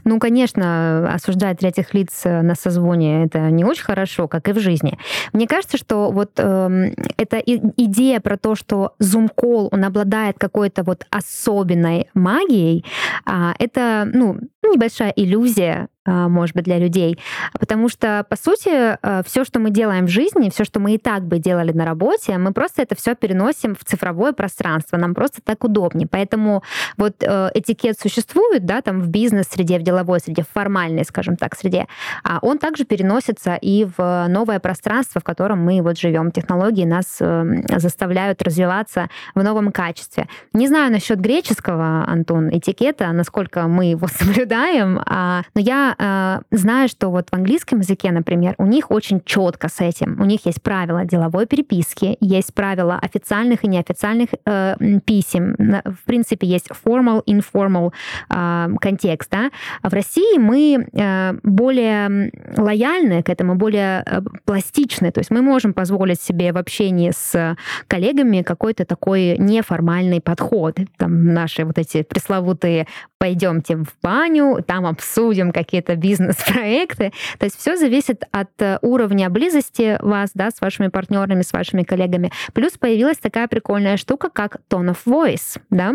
Ну, 0.03 0.19
конечно, 0.19 1.13
осуждать 1.13 1.59
третьих 1.59 1.93
лиц 1.93 2.23
на 2.23 2.55
созвоне 2.55 3.25
это 3.25 3.51
не 3.51 3.63
очень 3.63 3.83
хорошо, 3.83 4.27
как 4.27 4.49
и 4.49 4.53
в 4.53 4.59
жизни. 4.59 4.97
Мне 5.33 5.47
кажется, 5.47 5.77
что 5.77 6.11
вот 6.11 6.31
э, 6.37 6.93
эта 7.17 7.37
идея 7.37 8.19
про 8.19 8.37
то, 8.37 8.55
что 8.55 8.93
Zoom-call, 9.01 9.69
он 9.71 9.83
обладает 9.83 10.37
какой-то 10.39 10.83
вот 10.83 11.05
особенной 11.09 12.09
магией, 12.13 12.85
э, 13.25 13.51
это, 13.59 14.09
ну, 14.11 14.39
небольшая 14.63 15.11
иллюзия, 15.15 15.87
а, 16.00 16.00
может 16.05 16.55
быть, 16.55 16.65
для 16.65 16.79
людей. 16.79 17.19
Потому 17.59 17.89
что, 17.89 18.25
по 18.29 18.35
сути, 18.35 18.97
а, 19.01 19.23
все, 19.23 19.43
что 19.43 19.59
мы 19.59 19.69
делаем 19.69 20.05
в 20.05 20.09
жизни, 20.09 20.49
все, 20.49 20.63
что 20.63 20.79
мы 20.79 20.95
и 20.95 20.97
так 20.97 21.25
бы 21.25 21.37
делали 21.37 21.71
на 21.71 21.85
работе, 21.85 22.37
мы 22.37 22.53
просто 22.53 22.81
это 22.81 22.95
все 22.95 23.15
переносим 23.15 23.75
в 23.75 23.83
цифровое 23.83 24.33
пространство. 24.33 24.97
Нам 24.97 25.13
просто 25.13 25.41
так 25.43 25.63
удобнее. 25.63 26.07
Поэтому 26.09 26.63
вот 26.97 27.15
э, 27.21 27.51
этикет 27.53 27.99
существует, 27.99 28.65
да, 28.65 28.81
там 28.81 29.01
в 29.01 29.09
бизнес-среде, 29.09 29.79
в 29.79 29.83
деловой 29.83 30.19
среде, 30.19 30.43
в 30.43 30.53
формальной, 30.53 31.05
скажем 31.05 31.37
так, 31.37 31.55
среде. 31.55 31.87
А 32.23 32.39
он 32.41 32.57
также 32.57 32.85
переносится 32.85 33.55
и 33.55 33.87
в 33.97 34.27
новое 34.27 34.59
пространство, 34.59 35.21
в 35.21 35.23
котором 35.23 35.63
мы 35.63 35.81
вот 35.81 35.97
живем. 35.99 36.31
Технологии 36.31 36.85
нас 36.85 37.17
э, 37.19 37.43
заставляют 37.77 38.41
развиваться 38.41 39.09
в 39.35 39.43
новом 39.43 39.71
качестве. 39.71 40.27
Не 40.53 40.67
знаю 40.67 40.91
насчет 40.91 41.19
греческого, 41.19 42.05
Антон, 42.07 42.49
этикета, 42.49 43.11
насколько 43.11 43.67
мы 43.67 43.85
его 43.85 44.07
соблюдаем, 44.11 45.01
а, 45.05 45.43
но 45.53 45.61
я 45.61 45.90
э, 45.97 46.41
знаю, 46.51 46.89
что 46.89 47.09
вот 47.09 47.29
в 47.29 47.33
английском 47.33 47.79
языке, 47.79 48.11
например, 48.11 48.55
у 48.57 48.65
них 48.65 48.91
очень 48.91 49.21
четко 49.25 49.69
с 49.69 49.81
этим. 49.81 50.19
У 50.21 50.25
них 50.25 50.45
есть 50.45 50.61
правила 50.61 51.05
деловой 51.05 51.45
переписки, 51.45 52.17
есть 52.19 52.53
правила 52.53 52.99
официальных 53.01 53.63
и 53.63 53.67
неофициальных 53.67 54.29
э, 54.45 54.75
писем. 55.05 55.55
В 55.85 56.05
принципе, 56.05 56.47
есть 56.47 56.69
formal, 56.85 57.23
informal 57.25 57.91
э, 58.29 58.75
контекст. 58.79 59.31
Да? 59.31 59.51
А 59.81 59.89
в 59.89 59.93
России 59.93 60.37
мы 60.37 60.87
э, 60.93 61.33
более 61.43 62.31
лояльны 62.57 63.23
к 63.23 63.29
этому, 63.29 63.55
более 63.55 64.03
э, 64.05 64.21
пластичны. 64.45 65.11
То 65.11 65.19
есть 65.19 65.31
мы 65.31 65.41
можем 65.41 65.73
позволить 65.73 66.21
себе 66.21 66.53
в 66.53 66.57
общении 66.57 67.11
с 67.15 67.55
коллегами 67.87 68.41
какой-то 68.41 68.85
такой 68.85 69.37
неформальный 69.37 70.21
подход. 70.21 70.77
Там 70.97 71.33
наши 71.33 71.65
вот 71.65 71.77
эти 71.77 72.03
пресловутые 72.03 72.87
«пойдемте 73.17 73.75
в 73.77 73.93
баню, 74.01 74.63
там 74.65 74.85
обсудим 74.85 75.51
какие 75.51 75.80
какие-то 75.81 75.95
бизнес-проекты. 75.95 77.11
То 77.39 77.45
есть 77.45 77.59
все 77.59 77.75
зависит 77.75 78.23
от 78.31 78.49
э, 78.59 78.79
уровня 78.81 79.29
близости 79.29 79.97
вас, 80.01 80.31
да, 80.33 80.51
с 80.51 80.61
вашими 80.61 80.87
партнерами, 80.87 81.41
с 81.41 81.53
вашими 81.53 81.83
коллегами. 81.83 82.31
Плюс 82.53 82.73
появилась 82.73 83.17
такая 83.17 83.47
прикольная 83.47 83.97
штука, 83.97 84.29
как 84.29 84.57
tone 84.69 84.95
of 84.95 84.99
voice, 85.05 85.59
да, 85.69 85.93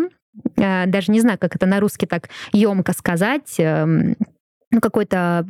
э, 0.57 0.87
даже 0.87 1.13
не 1.13 1.21
знаю, 1.21 1.39
как 1.39 1.55
это 1.57 1.67
на 1.67 1.81
русский 1.81 2.07
так 2.07 2.29
емко 2.53 2.93
сказать, 2.93 3.55
эм, 3.59 4.17
ну, 4.73 4.81
какой-то 4.81 5.47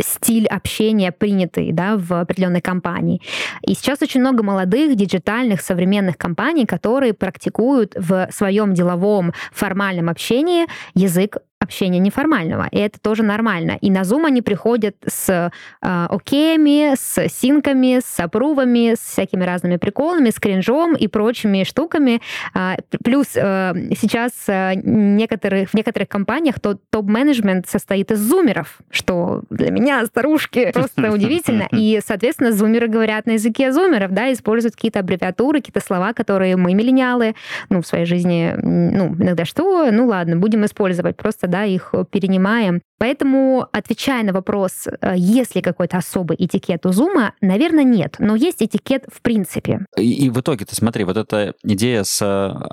стиль 0.00 0.46
общения 0.46 1.12
принятый 1.12 1.72
да, 1.72 1.96
в 1.96 2.12
определенной 2.12 2.62
компании. 2.62 3.20
И 3.62 3.74
сейчас 3.74 4.00
очень 4.02 4.20
много 4.20 4.42
молодых, 4.42 4.96
диджитальных, 4.96 5.60
современных 5.60 6.16
компаний, 6.16 6.64
которые 6.64 7.12
практикуют 7.12 7.94
в 7.94 8.28
своем 8.32 8.72
деловом 8.72 9.32
формальном 9.52 10.08
общении 10.08 10.66
язык 10.94 11.36
общения 11.64 11.98
неформального, 11.98 12.68
и 12.70 12.78
это 12.78 13.00
тоже 13.00 13.22
нормально. 13.22 13.78
И 13.80 13.90
на 13.90 14.02
Zoom 14.02 14.26
они 14.26 14.42
приходят 14.42 14.96
с 15.06 15.28
э, 15.30 15.50
океями, 15.80 16.94
с 16.96 17.28
синками, 17.28 18.00
с 18.04 18.20
апрувами, 18.20 18.94
с 18.94 19.00
всякими 19.00 19.44
разными 19.44 19.76
приколами, 19.76 20.30
с 20.30 20.38
кринжом 20.38 20.94
и 20.94 21.08
прочими 21.08 21.64
штуками. 21.64 22.20
Э, 22.54 22.76
плюс 23.02 23.28
э, 23.34 23.72
сейчас 23.98 24.32
э, 24.46 24.74
некоторых, 24.74 25.70
в 25.70 25.74
некоторых 25.74 26.08
компаниях 26.08 26.60
то, 26.60 26.78
топ-менеджмент 26.90 27.68
состоит 27.68 28.10
из 28.10 28.20
зумеров, 28.20 28.78
что 28.90 29.42
для 29.50 29.70
меня, 29.70 30.04
старушки, 30.06 30.70
просто 30.74 31.10
удивительно. 31.12 31.68
И, 31.72 32.00
соответственно, 32.06 32.52
зумеры 32.52 32.88
говорят 32.88 33.26
на 33.26 33.32
языке 33.32 33.72
зумеров, 33.72 34.12
да, 34.12 34.32
используют 34.32 34.76
какие-то 34.76 35.00
аббревиатуры, 35.00 35.60
какие-то 35.60 35.80
слова, 35.80 36.12
которые 36.12 36.56
мы, 36.56 36.74
миллениалы, 36.74 37.34
ну, 37.70 37.82
в 37.82 37.86
своей 37.86 38.04
жизни, 38.04 38.54
ну, 38.62 39.14
иногда 39.18 39.44
что, 39.44 39.90
ну, 39.90 40.06
ладно, 40.06 40.36
будем 40.36 40.64
использовать. 40.64 41.16
Просто 41.16 41.46
да, 41.54 41.64
их 41.64 41.94
перенимаем. 42.10 42.82
Поэтому, 42.98 43.68
отвечая 43.72 44.22
на 44.22 44.32
вопрос, 44.32 44.86
э, 44.86 45.14
есть 45.16 45.54
ли 45.56 45.62
какой-то 45.62 45.98
особый 45.98 46.36
этикет 46.38 46.86
у 46.86 46.92
Зума, 46.92 47.34
наверное, 47.40 47.84
нет. 47.84 48.16
Но 48.18 48.36
есть 48.36 48.62
этикет 48.62 49.04
в 49.12 49.20
принципе. 49.20 49.84
И, 49.96 50.26
и 50.26 50.30
в 50.30 50.40
итоге, 50.40 50.64
ты 50.64 50.74
смотри, 50.74 51.04
вот 51.04 51.16
эта 51.16 51.54
идея 51.64 52.04
с 52.04 52.22
э, 52.22 52.26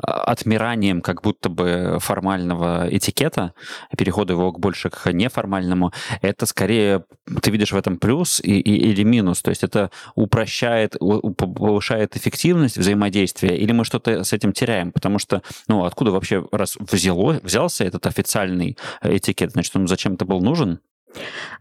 отмиранием 0.04 1.02
как 1.02 1.22
будто 1.22 1.50
бы 1.50 1.98
формального 2.00 2.88
этикета, 2.90 3.54
перехода 3.98 4.34
его 4.34 4.52
больше 4.52 4.90
к 4.90 5.12
неформальному, 5.12 5.92
это 6.22 6.46
скорее, 6.46 7.04
ты 7.42 7.52
видишь 7.52 7.72
в 7.72 7.78
этом 7.78 7.98
плюс 7.98 8.40
и, 8.40 8.60
и, 8.60 8.90
или 8.92 9.04
минус. 9.04 9.42
То 9.42 9.50
есть 9.50 9.64
это 9.64 9.90
упрощает, 10.16 10.98
повышает 11.38 12.16
эффективность 12.16 12.78
взаимодействия, 12.78 13.58
или 13.58 13.72
мы 13.72 13.86
что-то 13.86 14.24
с 14.24 14.34
этим 14.34 14.54
теряем? 14.54 14.92
Потому 14.92 15.20
что, 15.20 15.42
ну, 15.68 15.86
откуда 15.86 16.12
вообще, 16.12 16.46
раз 16.52 16.78
взяло, 16.80 17.40
взялся 17.44 17.84
этот 17.84 18.06
официальный 18.06 18.78
этикет, 19.02 19.52
значит, 19.52 19.76
он 19.76 19.86
зачем-то 20.12 20.26
был 20.26 20.42
нужен? 20.42 20.80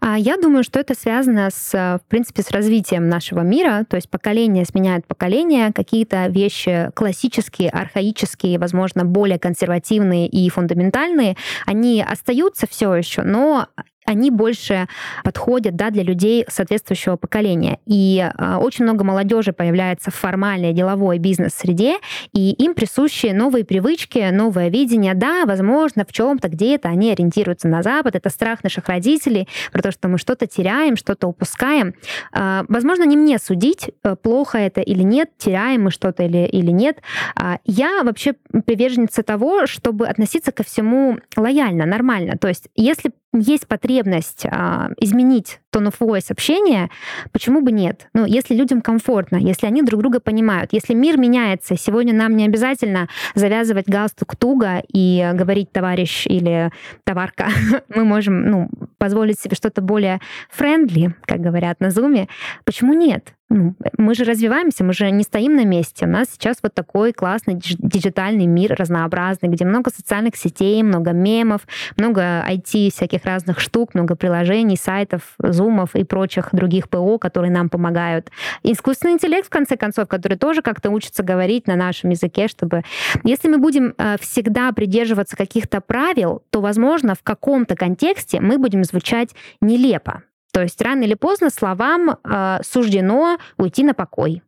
А, 0.00 0.16
я 0.16 0.36
думаю, 0.36 0.62
что 0.62 0.78
это 0.78 0.94
связано 0.94 1.50
с, 1.52 1.72
в 1.72 2.08
принципе, 2.08 2.42
с 2.42 2.50
развитием 2.52 3.08
нашего 3.08 3.40
мира, 3.40 3.84
то 3.88 3.96
есть 3.96 4.08
поколение 4.08 4.64
сменяет 4.64 5.06
поколение, 5.06 5.72
какие-то 5.72 6.28
вещи 6.28 6.90
классические, 6.94 7.70
архаические, 7.70 8.58
возможно, 8.58 9.04
более 9.04 9.38
консервативные 9.38 10.28
и 10.28 10.48
фундаментальные, 10.48 11.36
они 11.66 12.00
остаются 12.00 12.66
все 12.68 12.94
еще, 12.94 13.22
но 13.22 13.66
они 14.06 14.30
больше 14.30 14.88
подходят 15.24 15.76
да, 15.76 15.90
для 15.90 16.02
людей 16.02 16.44
соответствующего 16.48 17.16
поколения. 17.16 17.78
И 17.86 18.18
э, 18.20 18.56
очень 18.56 18.84
много 18.84 19.04
молодежи 19.04 19.52
появляется 19.52 20.10
в 20.10 20.14
формальной 20.14 20.72
деловой 20.72 21.18
бизнес-среде, 21.18 21.98
и 22.32 22.52
им 22.52 22.74
присущи 22.74 23.26
новые 23.26 23.64
привычки, 23.64 24.30
новое 24.30 24.68
видение. 24.68 25.14
Да, 25.14 25.44
возможно, 25.46 26.04
в 26.06 26.12
чем-то 26.12 26.48
где-то 26.48 26.88
они 26.88 27.12
ориентируются 27.12 27.68
на 27.68 27.82
Запад. 27.82 28.16
Это 28.16 28.30
страх 28.30 28.64
наших 28.64 28.88
родителей 28.88 29.48
про 29.72 29.82
то, 29.82 29.92
что 29.92 30.08
мы 30.08 30.18
что-то 30.18 30.46
теряем, 30.46 30.96
что-то 30.96 31.28
упускаем. 31.28 31.94
Э, 32.34 32.64
возможно, 32.68 33.04
не 33.04 33.16
мне 33.16 33.38
судить, 33.38 33.90
э, 34.02 34.16
плохо 34.16 34.58
это 34.58 34.80
или 34.80 35.02
нет, 35.02 35.30
теряем 35.38 35.84
мы 35.84 35.90
что-то 35.90 36.24
или, 36.24 36.46
или 36.46 36.70
нет. 36.70 36.98
Э, 37.40 37.56
я 37.64 38.02
вообще 38.02 38.34
приверженница 38.66 39.22
того, 39.22 39.66
чтобы 39.66 40.06
относиться 40.06 40.52
ко 40.52 40.64
всему 40.64 41.18
лояльно, 41.36 41.86
нормально. 41.86 42.36
То 42.38 42.48
есть, 42.48 42.68
если 42.74 43.12
есть 43.32 43.66
потребность 43.68 44.44
а, 44.46 44.90
изменить 44.98 45.60
tone 45.72 45.88
of 45.88 45.94
voice 45.98 46.30
общения, 46.30 46.90
почему 47.32 47.60
бы 47.60 47.72
нет? 47.72 48.08
Ну, 48.14 48.24
если 48.26 48.54
людям 48.54 48.80
комфортно, 48.80 49.36
если 49.36 49.66
они 49.66 49.82
друг 49.82 50.00
друга 50.00 50.20
понимают, 50.20 50.72
если 50.72 50.94
мир 50.94 51.16
меняется, 51.16 51.76
сегодня 51.76 52.12
нам 52.12 52.36
не 52.36 52.44
обязательно 52.44 53.08
завязывать 53.34 53.88
галстук 53.88 54.36
туго 54.36 54.82
и 54.92 55.30
говорить 55.34 55.72
товарищ 55.72 56.26
или 56.26 56.70
товарка. 57.04 57.48
Мы 57.88 58.04
можем 58.04 58.42
ну, 58.42 58.70
позволить 58.98 59.40
себе 59.40 59.56
что-то 59.56 59.80
более 59.80 60.20
friendly, 60.50 61.14
как 61.24 61.40
говорят 61.40 61.80
на 61.80 61.90
зуме. 61.90 62.28
Почему 62.64 62.92
нет? 62.92 63.34
Ну, 63.52 63.74
мы 63.98 64.14
же 64.14 64.22
развиваемся, 64.22 64.84
мы 64.84 64.92
же 64.92 65.10
не 65.10 65.24
стоим 65.24 65.56
на 65.56 65.64
месте. 65.64 66.06
У 66.06 66.08
нас 66.08 66.28
сейчас 66.30 66.58
вот 66.62 66.72
такой 66.72 67.12
классный 67.12 67.56
диджитальный 67.56 68.46
мир 68.46 68.76
разнообразный, 68.78 69.48
где 69.48 69.64
много 69.64 69.90
социальных 69.90 70.36
сетей, 70.36 70.80
много 70.84 71.10
мемов, 71.10 71.62
много 71.96 72.46
IT 72.48 72.92
всяких 72.92 73.24
разных 73.24 73.58
штук, 73.58 73.94
много 73.94 74.14
приложений, 74.14 74.76
сайтов, 74.76 75.34
зумов 75.60 75.94
и 75.94 76.04
прочих 76.04 76.48
других 76.52 76.88
ПО, 76.88 77.18
которые 77.18 77.52
нам 77.52 77.68
помогают. 77.68 78.30
Искусственный 78.62 79.12
интеллект, 79.14 79.46
в 79.46 79.50
конце 79.50 79.76
концов, 79.76 80.08
который 80.08 80.38
тоже 80.38 80.62
как-то 80.62 80.90
учится 80.90 81.22
говорить 81.22 81.66
на 81.66 81.76
нашем 81.76 82.10
языке, 82.10 82.48
чтобы... 82.48 82.82
Если 83.24 83.48
мы 83.48 83.58
будем 83.58 83.94
э, 83.98 84.16
всегда 84.20 84.72
придерживаться 84.72 85.36
каких-то 85.36 85.80
правил, 85.80 86.42
то, 86.50 86.60
возможно, 86.60 87.14
в 87.14 87.22
каком-то 87.22 87.76
контексте 87.76 88.40
мы 88.40 88.58
будем 88.58 88.84
звучать 88.84 89.30
нелепо. 89.60 90.22
То 90.52 90.62
есть 90.62 90.80
рано 90.82 91.02
или 91.02 91.14
поздно 91.14 91.50
словам 91.50 92.10
э, 92.10 92.58
суждено 92.62 93.38
уйти 93.58 93.84
на 93.84 93.92
покой 93.94 94.42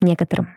некоторым. 0.00 0.48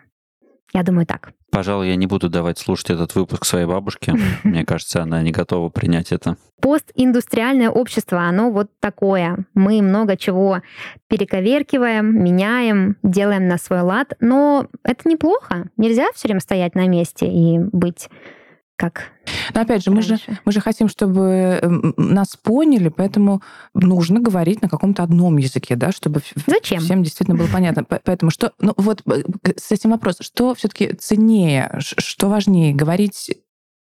Я 0.74 0.84
думаю 0.84 1.06
так. 1.06 1.34
Пожалуй, 1.52 1.90
я 1.90 1.96
не 1.96 2.08
буду 2.08 2.30
давать 2.30 2.60
слушать 2.60 2.92
этот 2.92 3.16
выпуск 3.16 3.46
своей 3.46 3.66
бабушке. 3.66 4.14
Мне 4.44 4.66
кажется, 4.66 5.02
она 5.02 5.22
не 5.22 5.32
готова 5.32 5.70
принять 5.70 6.12
это. 6.12 6.38
Постиндустриальное 6.62 7.70
общество, 7.70 8.22
оно 8.22 8.52
вот 8.52 8.70
такое. 8.80 9.46
Мы 9.54 9.82
много 9.82 10.18
чего 10.18 10.62
перековеркиваем, 11.08 12.24
меняем, 12.24 12.98
делаем 13.02 13.48
на 13.48 13.58
свой 13.58 13.82
лад, 13.82 14.14
но 14.20 14.68
это 14.84 15.08
неплохо. 15.10 15.70
Нельзя 15.78 16.08
все 16.14 16.28
время 16.28 16.42
стоять 16.42 16.76
на 16.76 16.88
месте 16.88 17.28
и 17.28 17.58
быть 17.60 18.10
как 18.80 19.12
но 19.54 19.62
опять 19.62 19.84
же, 19.84 19.92
мы 19.92 20.02
же, 20.02 20.18
мы 20.46 20.52
же 20.52 20.62
хотим, 20.62 20.88
чтобы 20.88 21.60
нас 21.98 22.38
поняли, 22.38 22.90
поэтому 22.90 23.42
нужно 23.74 24.22
говорить 24.22 24.62
на 24.62 24.70
каком-то 24.70 25.04
одном 25.04 25.38
языке, 25.38 25.76
да, 25.76 25.92
чтобы 25.92 26.22
Зачем? 26.48 26.80
всем 26.80 27.04
действительно 27.04 27.38
было 27.38 27.48
понятно. 27.52 27.84
Поэтому 27.84 28.32
что, 28.32 28.54
ну 28.60 28.74
вот 28.78 29.02
э, 29.08 29.24
с 29.58 29.72
этим 29.72 29.92
вопросом, 29.92 30.24
что 30.24 30.56
все-таки 30.56 30.94
ценнее, 30.94 31.76
что 31.80 32.30
важнее, 32.30 32.74
говорить 32.74 33.32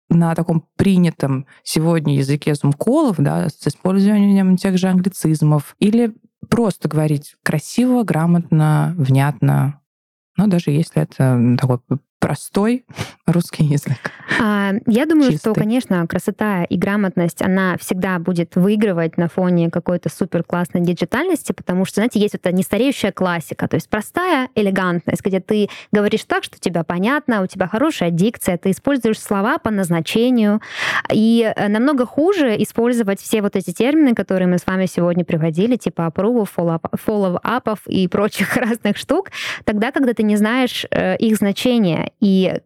на 0.09 0.33
таком 0.35 0.65
принятом 0.77 1.47
сегодня 1.63 2.15
языке 2.15 2.55
зумколов, 2.55 3.17
да, 3.17 3.49
с 3.49 3.67
использованием 3.67 4.55
тех 4.55 4.77
же 4.77 4.87
англицизмов, 4.87 5.75
или 5.79 6.13
просто 6.47 6.87
говорить 6.87 7.35
красиво, 7.43 8.03
грамотно, 8.03 8.93
внятно, 8.97 9.81
но 10.37 10.47
даже 10.47 10.71
если 10.71 11.01
это 11.01 11.57
такой 11.59 11.79
простой 12.25 12.85
русский 13.27 13.65
язык? 13.65 13.93
А, 14.41 14.71
я 14.87 15.05
думаю, 15.05 15.29
Чистый. 15.29 15.51
что, 15.51 15.53
конечно, 15.53 16.07
красота 16.07 16.63
и 16.63 16.75
грамотность, 16.75 17.43
она 17.43 17.77
всегда 17.77 18.17
будет 18.17 18.55
выигрывать 18.55 19.17
на 19.17 19.29
фоне 19.29 19.69
какой-то 19.69 20.09
супер 20.09 20.43
классной 20.43 20.81
диджитальности, 20.81 21.51
потому 21.51 21.85
что, 21.85 21.95
знаете, 21.95 22.19
есть 22.19 22.33
эта 22.33 22.51
нестареющая 22.51 23.11
классика, 23.11 23.67
то 23.67 23.75
есть 23.75 23.87
простая 23.91 24.49
элегантность, 24.55 25.23
где 25.23 25.39
ты 25.39 25.69
говоришь 25.91 26.23
так, 26.23 26.43
что 26.43 26.59
тебя 26.59 26.83
понятно, 26.83 27.43
у 27.43 27.45
тебя 27.45 27.67
хорошая 27.67 28.09
дикция, 28.09 28.57
ты 28.57 28.71
используешь 28.71 29.19
слова 29.19 29.59
по 29.59 29.69
назначению, 29.69 30.61
и 31.13 31.53
э, 31.55 31.67
намного 31.67 32.07
хуже 32.07 32.55
использовать 32.63 33.21
все 33.21 33.43
вот 33.43 33.55
эти 33.55 33.71
термины, 33.71 34.15
которые 34.15 34.47
мы 34.47 34.57
с 34.57 34.65
вами 34.65 34.87
сегодня 34.87 35.23
приводили, 35.25 35.75
типа 35.75 36.11
approve, 36.11 36.49
follow-up 36.55 37.77
и 37.85 38.07
прочих 38.07 38.57
разных 38.57 38.97
штук, 38.97 39.29
тогда, 39.63 39.91
когда 39.91 40.13
ты 40.13 40.23
не 40.23 40.37
знаешь 40.37 40.87
э, 40.89 41.17
их 41.17 41.35
значения 41.35 42.13
и 42.19 42.61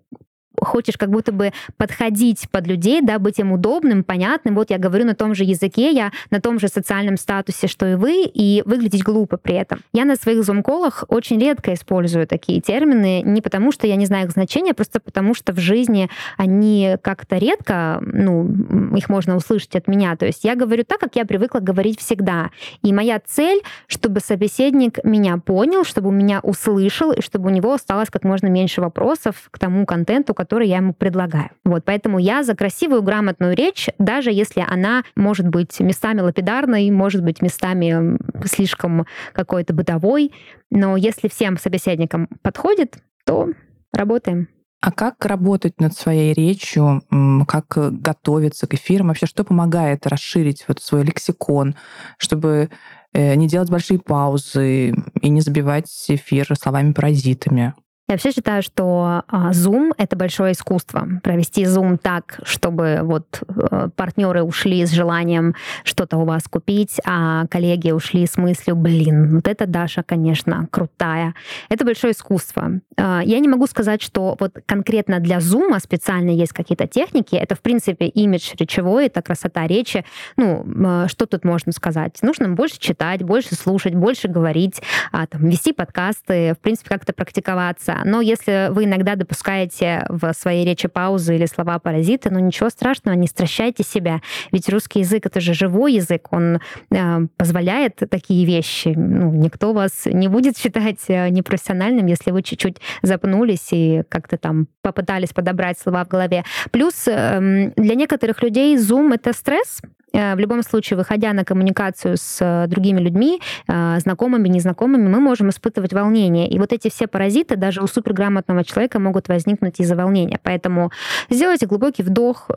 хочешь 0.62 0.98
как 0.98 1.10
будто 1.10 1.32
бы 1.32 1.52
подходить 1.78 2.50
под 2.52 2.68
людей, 2.68 3.02
да, 3.02 3.20
быть 3.20 3.40
им 3.40 3.52
удобным, 3.52 4.04
понятным. 4.04 4.56
Вот 4.56 4.70
я 4.70 4.78
говорю 4.78 5.06
на 5.06 5.16
том 5.16 5.36
же 5.36 5.44
языке, 5.44 5.92
я 5.92 6.12
на 6.32 6.42
том 6.42 6.60
же 6.60 6.68
социальном 6.68 7.18
статусе, 7.18 7.68
что 7.68 7.88
и 7.88 7.96
вы, 7.96 8.24
и 8.24 8.64
выглядеть 8.66 9.04
глупо 9.04 9.38
при 9.38 9.56
этом. 9.56 9.80
Я 9.94 10.06
на 10.06 10.16
своих 10.16 10.44
зум-колах 10.44 11.04
очень 11.08 11.40
редко 11.40 11.74
использую 11.74 12.28
такие 12.28 12.62
термины, 12.62 13.22
не 13.22 13.42
потому 13.42 13.72
что 13.72 13.88
я 13.88 13.96
не 13.96 14.06
знаю 14.06 14.26
их 14.26 14.32
значения, 14.32 14.74
просто 14.74 15.00
потому 15.00 15.34
что 15.34 15.54
в 15.54 15.60
жизни 15.60 16.10
они 16.38 16.98
как-то 17.02 17.38
редко, 17.38 18.02
ну, 18.02 18.48
их 18.96 19.10
можно 19.10 19.36
услышать 19.36 19.76
от 19.76 19.88
меня. 19.88 20.16
То 20.16 20.26
есть 20.26 20.44
я 20.44 20.56
говорю 20.56 20.84
так, 20.84 21.00
как 21.00 21.16
я 21.16 21.26
привыкла 21.26 21.60
говорить 21.60 22.00
всегда. 22.00 22.50
И 22.82 22.94
моя 22.94 23.20
цель, 23.20 23.62
чтобы 23.88 24.20
собеседник 24.20 25.04
меня 25.04 25.38
понял, 25.38 25.84
чтобы 25.84 26.12
меня 26.12 26.40
услышал, 26.42 27.12
и 27.12 27.22
чтобы 27.22 27.48
у 27.48 27.54
него 27.54 27.74
осталось 27.74 28.10
как 28.10 28.24
можно 28.24 28.48
меньше 28.48 28.82
вопросов 28.82 29.50
к 29.52 29.60
тому 29.60 29.86
контенту, 29.86 30.34
который 30.34 30.49
я 30.58 30.78
ему 30.78 30.94
предлагаю. 30.94 31.50
Вот, 31.64 31.84
поэтому 31.86 32.20
я 32.20 32.44
за 32.44 32.56
красивую, 32.56 33.04
грамотную 33.04 33.56
речь, 33.56 33.88
даже 34.00 34.32
если 34.32 34.64
она 34.68 35.04
может 35.16 35.48
быть 35.48 35.80
местами 35.80 36.22
лапидарной, 36.22 36.90
может 36.92 37.24
быть 37.24 37.42
местами 37.42 38.18
слишком 38.46 39.06
какой-то 39.34 39.74
бытовой, 39.74 40.32
но 40.70 40.98
если 40.98 41.28
всем 41.28 41.58
собеседникам 41.58 42.28
подходит, 42.42 42.98
то 43.26 43.50
работаем. 43.94 44.48
А 44.82 44.94
как 44.94 45.26
работать 45.26 45.82
над 45.82 45.94
своей 45.94 46.34
речью, 46.34 47.04
как 47.48 47.66
готовиться 48.02 48.66
к 48.66 48.74
эфирам, 48.76 49.08
вообще 49.08 49.26
что 49.26 49.44
помогает 49.44 50.08
расширить 50.08 50.64
вот 50.70 50.82
свой 50.82 51.04
лексикон, 51.04 51.76
чтобы 52.18 52.70
э, 53.12 53.36
не 53.36 53.48
делать 53.48 53.70
большие 53.70 54.00
паузы 54.00 54.94
и 55.22 55.30
не 55.30 55.42
забивать 55.42 55.88
эфир 56.08 56.56
словами-паразитами? 56.56 57.74
Я 58.10 58.16
вообще 58.16 58.32
считаю, 58.32 58.64
что 58.64 59.22
а, 59.28 59.52
Zoom— 59.52 59.92
это 60.00 60.16
большое 60.16 60.54
искусство. 60.54 61.08
Провести 61.22 61.64
Zoom 61.66 62.00
так, 62.00 62.40
чтобы 62.42 63.02
вот 63.04 63.44
э, 63.48 63.90
партнеры 63.96 64.42
ушли 64.42 64.84
с 64.84 64.90
желанием 64.90 65.54
что-то 65.84 66.18
у 66.18 66.26
вас 66.26 66.48
купить, 66.48 67.00
а 67.06 67.46
коллеги 67.52 67.92
ушли 67.92 68.26
с 68.26 68.36
мыслью, 68.36 68.76
блин, 68.76 69.36
вот 69.36 69.48
это 69.48 69.68
Даша, 69.68 70.02
конечно, 70.02 70.68
крутая. 70.72 71.36
Это 71.70 71.86
большое 71.86 72.14
искусство. 72.14 72.82
А, 72.98 73.22
я 73.24 73.38
не 73.38 73.48
могу 73.48 73.68
сказать, 73.68 74.02
что 74.02 74.36
вот 74.40 74.56
конкретно 74.66 75.20
для 75.20 75.38
Zoom 75.38 75.80
специально 75.80 76.32
есть 76.32 76.54
какие-то 76.54 76.88
техники. 76.88 77.36
Это, 77.36 77.54
в 77.54 77.62
принципе, 77.62 78.08
имидж 78.08 78.54
речевой, 78.58 79.06
это 79.06 79.22
красота 79.22 79.68
речи. 79.68 80.04
Ну, 80.36 80.66
а, 80.84 81.08
что 81.10 81.28
тут 81.28 81.46
можно 81.46 81.72
сказать? 81.72 82.18
Нужно 82.24 82.50
больше 82.50 82.80
читать, 82.80 83.22
больше 83.22 83.54
слушать, 83.54 83.94
больше 83.94 84.30
говорить, 84.30 84.82
там, 85.12 85.48
вести 85.48 85.74
подкасты, 85.74 86.56
в 86.56 86.58
принципе, 86.58 86.90
как-то 86.90 87.14
практиковаться 87.14 87.99
но 88.06 88.22
если 88.22 88.70
вы 88.72 88.86
иногда 88.86 89.16
допускаете 89.16 90.06
в 90.10 90.34
своей 90.34 90.66
речи 90.66 90.88
паузы 90.88 91.36
или 91.36 91.46
слова-паразиты, 91.46 92.30
ну 92.30 92.40
ничего 92.40 92.70
страшного, 92.70 93.16
не 93.16 93.28
стращайте 93.28 93.84
себя. 93.84 94.22
Ведь 94.52 94.70
русский 94.70 95.00
язык— 95.00 95.26
это 95.26 95.40
же 95.40 95.54
живой 95.54 95.94
язык, 95.94 96.28
он 96.32 96.60
э, 96.92 97.20
позволяет 97.38 98.02
такие 98.10 98.46
вещи. 98.46 98.94
Ну, 98.96 99.32
никто 99.32 99.74
вас 99.74 100.06
не 100.06 100.28
будет 100.28 100.58
считать 100.58 101.00
э, 101.08 101.30
непрофессиональным, 101.30 102.06
если 102.06 102.32
вы 102.32 102.44
чуть-чуть 102.44 102.78
запнулись 103.02 103.70
и 103.72 104.04
как-то 104.10 104.38
там 104.38 104.68
попытались 104.82 105.30
подобрать 105.30 105.80
слова 105.80 106.06
в 106.06 106.08
голове. 106.08 106.44
Плюс 106.72 107.08
э, 107.08 107.72
для 107.76 107.96
некоторых 107.96 108.42
людей 108.44 108.76
Zoom— 108.78 109.14
это 109.16 109.34
стресс, 109.34 109.82
в 110.14 110.40
любом 110.40 110.64
случае, 110.64 110.98
выходя 110.98 111.34
на 111.34 111.44
коммуникацию 111.44 112.18
с 112.18 112.38
э, 112.42 112.68
другими 112.68 113.00
людьми, 113.00 113.42
э, 113.68 114.00
знакомыми, 114.00 114.48
незнакомыми, 114.48 115.08
мы 115.08 115.20
можем 115.20 115.50
испытывать 115.50 115.94
волнение. 115.94 116.48
И 116.50 116.60
вот 116.60 116.74
эти 116.74 116.90
все 116.90 117.08
паразиты 117.08 117.56
даже 117.56 117.82
у 117.82 117.88
суперграмотного 117.88 118.64
человека 118.64 119.00
могут 119.00 119.28
возникнуть 119.28 119.80
из-за 119.80 119.96
волнения. 119.96 120.40
Поэтому 120.44 120.92
сделайте 121.30 121.66
глубокий 121.66 122.04
вдох, 122.04 122.50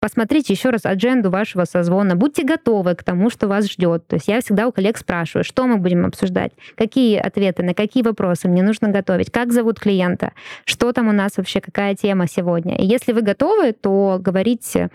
Посмотрите 0.00 0.52
еще 0.52 0.70
раз 0.70 0.84
адженду 0.84 1.30
вашего 1.30 1.64
созвона. 1.64 2.14
Будьте 2.14 2.44
готовы 2.44 2.94
к 2.94 3.02
тому, 3.02 3.30
что 3.30 3.48
вас 3.48 3.68
ждет. 3.68 4.06
То 4.06 4.14
есть 4.14 4.28
я 4.28 4.40
всегда 4.40 4.68
у 4.68 4.72
коллег 4.72 4.96
спрашиваю, 4.96 5.42
что 5.42 5.66
мы 5.66 5.76
будем 5.78 6.06
обсуждать, 6.06 6.52
какие 6.76 7.16
ответы, 7.16 7.64
на 7.64 7.74
какие 7.74 8.04
вопросы 8.04 8.46
мне 8.48 8.62
нужно 8.62 8.88
готовить, 8.88 9.32
как 9.32 9.52
зовут 9.52 9.80
клиента, 9.80 10.32
что 10.64 10.92
там 10.92 11.08
у 11.08 11.12
нас 11.12 11.36
вообще, 11.36 11.60
какая 11.60 11.96
тема 11.96 12.28
сегодня. 12.28 12.76
И 12.78 12.86
если 12.86 13.12
вы 13.12 13.22
готовы, 13.22 13.72
то 13.72 14.18
говорить 14.20 14.76
э, 14.76 14.88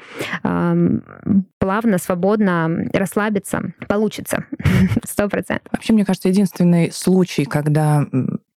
плавно, 1.60 1.98
свободно, 1.98 2.88
расслабиться 2.94 3.74
получится. 3.90 4.46
Сто 5.04 5.28
процентов. 5.28 5.68
Вообще, 5.74 5.92
мне 5.92 6.06
кажется, 6.06 6.30
единственный 6.30 6.92
случай, 6.94 7.44
когда 7.44 8.06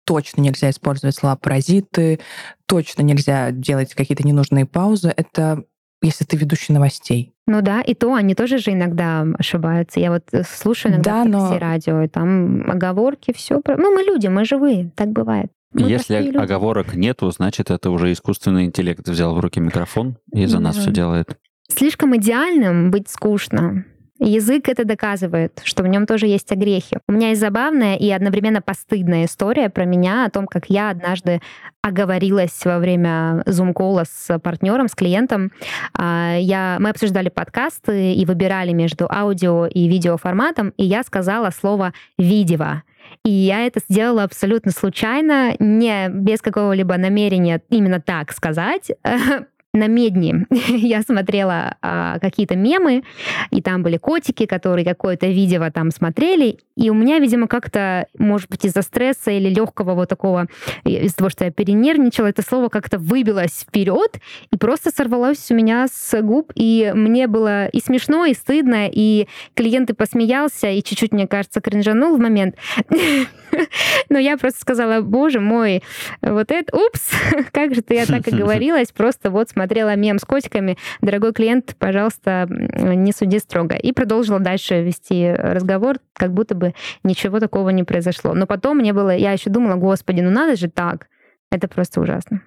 точно 0.04 0.40
нельзя 0.40 0.70
использовать 0.70 1.16
слова 1.16 1.35
паразиты, 1.35 2.20
точно 2.66 3.02
нельзя 3.02 3.50
делать 3.50 3.94
какие-то 3.94 4.26
ненужные 4.26 4.64
паузы, 4.64 5.12
это 5.14 5.64
если 6.02 6.24
ты 6.24 6.37
ведущий 6.37 6.72
новостей. 6.72 7.32
Ну 7.46 7.62
да, 7.62 7.80
и 7.80 7.94
то 7.94 8.14
они 8.14 8.35
тоже 8.35 8.59
же 8.59 8.72
иногда 8.72 9.26
ошибаются. 9.38 10.00
Я 10.00 10.11
вот 10.11 10.24
э, 10.32 10.42
слушаю 10.44 10.92
иногда 10.94 11.24
да, 11.24 11.28
но... 11.28 11.59
радио, 11.59 12.02
и 12.02 12.09
там 12.09 12.68
оговорки, 12.68 13.32
все. 13.32 13.61
Ну, 13.66 13.94
мы 13.94 14.02
люди, 14.02 14.26
мы 14.26 14.44
живые, 14.44 14.90
так 14.96 15.09
бывает. 15.11 15.50
Мы 15.72 15.88
Если 15.88 16.37
оговорок 16.37 16.94
нету, 16.94 17.30
значит, 17.30 17.70
это 17.70 17.90
уже 17.90 18.12
искусственный 18.12 18.64
интеллект 18.64 19.06
взял 19.09 19.35
в 19.35 19.40
руки 19.40 19.61
микрофон 19.61 20.16
и 20.32 20.46
за 20.46 20.56
да. 20.59 20.64
нас 20.64 20.76
все 20.76 20.90
делает. 20.90 21.38
Слишком 21.68 22.16
идеальным 22.16 22.90
быть 22.90 23.09
скучно. 23.09 23.85
Язык 24.18 24.68
это 24.68 24.85
доказывает, 24.85 25.61
что 25.64 25.83
в 25.83 25.87
нем 25.87 26.07
тоже 26.07 26.26
есть 26.26 26.50
огрехи. 26.50 26.98
У 27.07 27.12
меня 27.12 27.31
есть 27.31 27.40
забавная 27.40 27.96
и 27.96 28.11
одновременно 28.11 28.62
постыдная 28.62 29.26
история 29.26 29.68
про 29.68 29.85
меня, 29.85 30.24
о 30.24 30.31
том, 30.31 30.46
как 30.46 30.66
я 30.68 30.90
однажды 30.90 31.40
оговорилась 31.83 32.64
во 32.64 32.79
время 32.79 33.42
зум-кола 33.46 34.05
с 34.09 34.38
партнером, 34.38 34.88
с 34.88 34.94
клиентом. 34.94 35.52
А, 35.92 36.37
я, 36.38 36.79
мы 36.81 36.90
обсуждали 36.90 37.29
подкасты 37.29 38.14
и 38.14 38.24
выбирали 38.24 38.72
между 38.72 39.07
аудио 39.11 39.66
и 39.66 39.87
видеоформатом, 39.87 40.70
и 40.76 40.85
я 40.85 41.02
сказала 41.02 41.50
слово 41.50 41.92
«видево». 42.18 42.83
И 43.24 43.31
я 43.31 43.66
это 43.66 43.81
сделала 43.88 44.24
абсолютно 44.24 44.72
случайно, 44.72 45.55
не 45.61 46.09
без 46.09 46.40
какого-либо 46.40 46.96
намерения 46.96 47.62
именно 47.70 48.00
так 48.00 48.33
сказать, 48.33 48.90
на 49.76 49.86
медне 49.86 50.46
я 50.68 51.02
смотрела 51.02 51.76
а, 51.82 52.18
какие-то 52.18 52.56
мемы, 52.56 53.02
и 53.50 53.62
там 53.62 53.82
были 53.82 53.96
котики, 53.96 54.46
которые 54.46 54.84
какое-то 54.84 55.26
видео 55.26 55.70
там 55.70 55.90
смотрели, 55.90 56.58
и 56.76 56.90
у 56.90 56.94
меня, 56.94 57.18
видимо, 57.18 57.48
как-то, 57.48 58.06
может 58.18 58.50
быть, 58.50 58.64
из-за 58.64 58.82
стресса 58.82 59.30
или 59.30 59.48
легкого 59.48 59.94
вот 59.94 60.08
такого, 60.08 60.46
из-за 60.84 61.16
того, 61.16 61.30
что 61.30 61.44
я 61.44 61.50
перенервничала, 61.50 62.26
это 62.26 62.42
слово 62.42 62.68
как-то 62.68 62.98
выбилось 62.98 63.64
вперед 63.66 64.20
и 64.50 64.56
просто 64.56 64.90
сорвалось 64.90 65.50
у 65.50 65.54
меня 65.54 65.86
с 65.90 66.20
губ, 66.22 66.52
и 66.54 66.92
мне 66.94 67.28
было 67.28 67.66
и 67.68 67.80
смешно, 67.80 68.26
и 68.26 68.34
стыдно, 68.34 68.88
и 68.90 69.26
клиент 69.54 69.90
и 69.90 69.94
посмеялся, 69.94 70.68
и 70.68 70.82
чуть-чуть, 70.82 71.12
мне 71.12 71.26
кажется, 71.26 71.60
кринжанул 71.60 72.16
в 72.16 72.20
момент. 72.20 72.56
Но 74.08 74.18
я 74.18 74.36
просто 74.36 74.60
сказала, 74.60 75.00
боже 75.00 75.40
мой, 75.40 75.82
вот 76.20 76.50
это, 76.50 76.76
упс, 76.76 77.10
как 77.52 77.74
же 77.74 77.82
ты 77.82 77.94
я 77.94 78.06
так 78.06 78.26
и 78.28 78.30
говорилась, 78.30 78.92
просто 78.92 79.30
вот 79.30 79.50
смотрела 79.66 79.96
мем 79.96 80.20
с 80.20 80.24
котиками, 80.24 80.79
дорогой 81.00 81.33
клиент, 81.33 81.74
пожалуйста, 81.79 82.46
не 82.48 83.12
суди 83.12 83.40
строго. 83.40 83.74
И 83.74 83.92
продолжила 83.92 84.38
дальше 84.38 84.81
вести 84.83 85.33
разговор, 85.33 85.96
как 86.12 86.33
будто 86.33 86.55
бы 86.55 86.72
ничего 87.02 87.40
такого 87.40 87.70
не 87.70 87.83
произошло. 87.83 88.33
Но 88.33 88.46
потом 88.46 88.79
мне 88.79 88.92
было, 88.92 89.14
я 89.14 89.33
еще 89.33 89.50
думала, 89.50 89.74
господи, 89.74 90.20
ну 90.20 90.31
надо 90.31 90.55
же 90.55 90.70
так. 90.70 91.09
Это 91.50 91.66
просто 91.66 92.00
ужасно. 92.00 92.42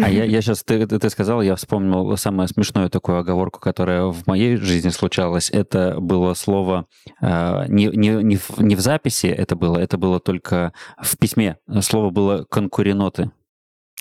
А 0.00 0.08
я, 0.08 0.24
я 0.24 0.40
сейчас, 0.40 0.62
ты, 0.62 0.86
ты 0.86 1.10
сказал, 1.10 1.42
я 1.42 1.56
вспомнил 1.56 2.16
самую 2.16 2.46
смешную 2.46 2.88
такую 2.88 3.18
оговорку, 3.18 3.58
которая 3.58 4.04
в 4.04 4.26
моей 4.28 4.56
жизни 4.56 4.90
случалась. 4.90 5.50
Это 5.50 5.96
было 6.00 6.34
слово 6.34 6.86
э, 7.20 7.64
не, 7.68 7.86
не, 7.86 8.22
не, 8.22 8.36
в, 8.36 8.60
не 8.60 8.76
в 8.76 8.80
записи 8.80 9.26
это 9.26 9.56
было, 9.56 9.76
это 9.76 9.98
было 9.98 10.20
только 10.20 10.72
в 11.02 11.18
письме. 11.18 11.56
Слово 11.80 12.10
было 12.10 12.44
конкуреноты. 12.44 13.32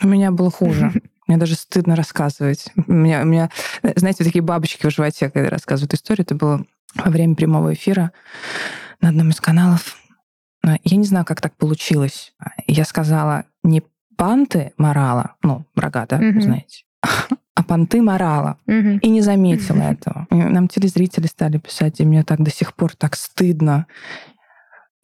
У 0.03 0.07
меня 0.07 0.31
было 0.31 0.51
хуже. 0.51 0.91
Мне 1.29 1.37
даже 1.37 1.53
стыдно 1.53 1.95
рассказывать. 1.95 2.65
У 2.87 2.91
меня, 2.91 3.21
у 3.21 3.25
меня, 3.25 3.51
знаете, 3.95 4.23
такие 4.23 4.41
бабочки 4.41 4.87
в 4.87 4.89
животе, 4.89 5.29
когда 5.29 5.51
рассказывают 5.51 5.93
историю. 5.93 6.23
Это 6.23 6.33
было 6.33 6.65
во 6.95 7.11
время 7.11 7.35
прямого 7.35 7.71
эфира 7.71 8.11
на 8.99 9.09
одном 9.09 9.29
из 9.29 9.39
каналов. 9.39 9.95
Я 10.83 10.97
не 10.97 11.03
знаю, 11.03 11.25
как 11.25 11.39
так 11.39 11.55
получилось. 11.55 12.33
Я 12.65 12.83
сказала 12.83 13.45
не 13.63 13.83
панты 14.17 14.73
морала, 14.77 15.35
ну, 15.43 15.65
врага, 15.75 16.07
да, 16.07 16.17
угу. 16.17 16.41
знаете, 16.41 16.85
а 17.53 17.63
понты 17.63 18.01
морала. 18.01 18.57
Угу. 18.65 18.99
И 19.03 19.09
не 19.09 19.21
заметила 19.21 19.83
этого. 19.83 20.25
Нам 20.31 20.67
телезрители 20.67 21.27
стали 21.27 21.59
писать, 21.59 21.99
и 21.99 22.05
мне 22.05 22.23
так 22.23 22.41
до 22.41 22.49
сих 22.49 22.73
пор 22.73 22.95
так 22.95 23.15
стыдно. 23.15 23.85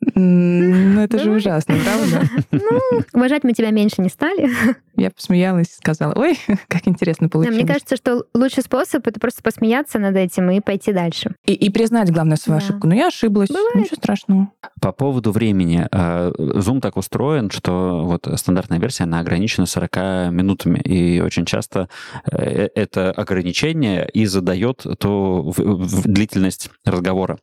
Ну, 0.02 1.02
это 1.02 1.20
же 1.20 1.32
ужасно, 1.32 1.76
правда? 1.84 2.30
Ну, 2.52 3.02
уважать 3.14 3.44
мы 3.44 3.54
тебя 3.54 3.72
меньше 3.72 4.02
не 4.02 4.10
стали. 4.10 4.50
Я 4.98 5.12
посмеялась 5.12 5.68
и 5.68 5.76
сказала, 5.76 6.14
ой, 6.16 6.38
как 6.68 6.88
интересно 6.88 7.28
получилось. 7.28 7.58
мне 7.58 7.68
кажется, 7.68 7.96
что 7.96 8.26
лучший 8.34 8.64
способ— 8.64 9.06
это 9.08 9.20
просто 9.20 9.42
посмеяться 9.44 10.00
над 10.00 10.16
этим 10.16 10.50
и 10.52 10.62
пойти 10.62 10.94
дальше. 10.94 11.36
И, 11.46 11.54
и 11.54 11.70
признать, 11.70 12.12
главное, 12.12 12.38
свою 12.38 12.60
да. 12.60 12.66
ошибку. 12.66 12.88
Но 12.88 12.96
я 12.96 13.08
ошиблась, 13.08 13.50
Бывает. 13.50 13.76
ничего 13.76 13.98
страшного. 13.98 14.50
По 14.82 14.92
поводу 14.92 15.32
времени. 15.32 15.88
А, 15.92 16.32
Zoom 16.32 16.80
так 16.80 16.98
устроен, 16.98 17.50
что 17.50 18.04
вот 18.06 18.28
стандартная 18.36 18.80
версия, 18.80 19.04
она 19.04 19.20
ограничена 19.20 19.66
40 19.66 20.32
минутами. 20.32 20.80
И 20.80 21.20
очень 21.20 21.46
часто 21.46 21.90
э, 22.32 22.70
это 22.76 23.12
ограничение 23.12 24.10
и 24.14 24.26
задает 24.26 24.86
то 25.00 25.54
длительность 25.58 26.70
разговора. 26.86 27.38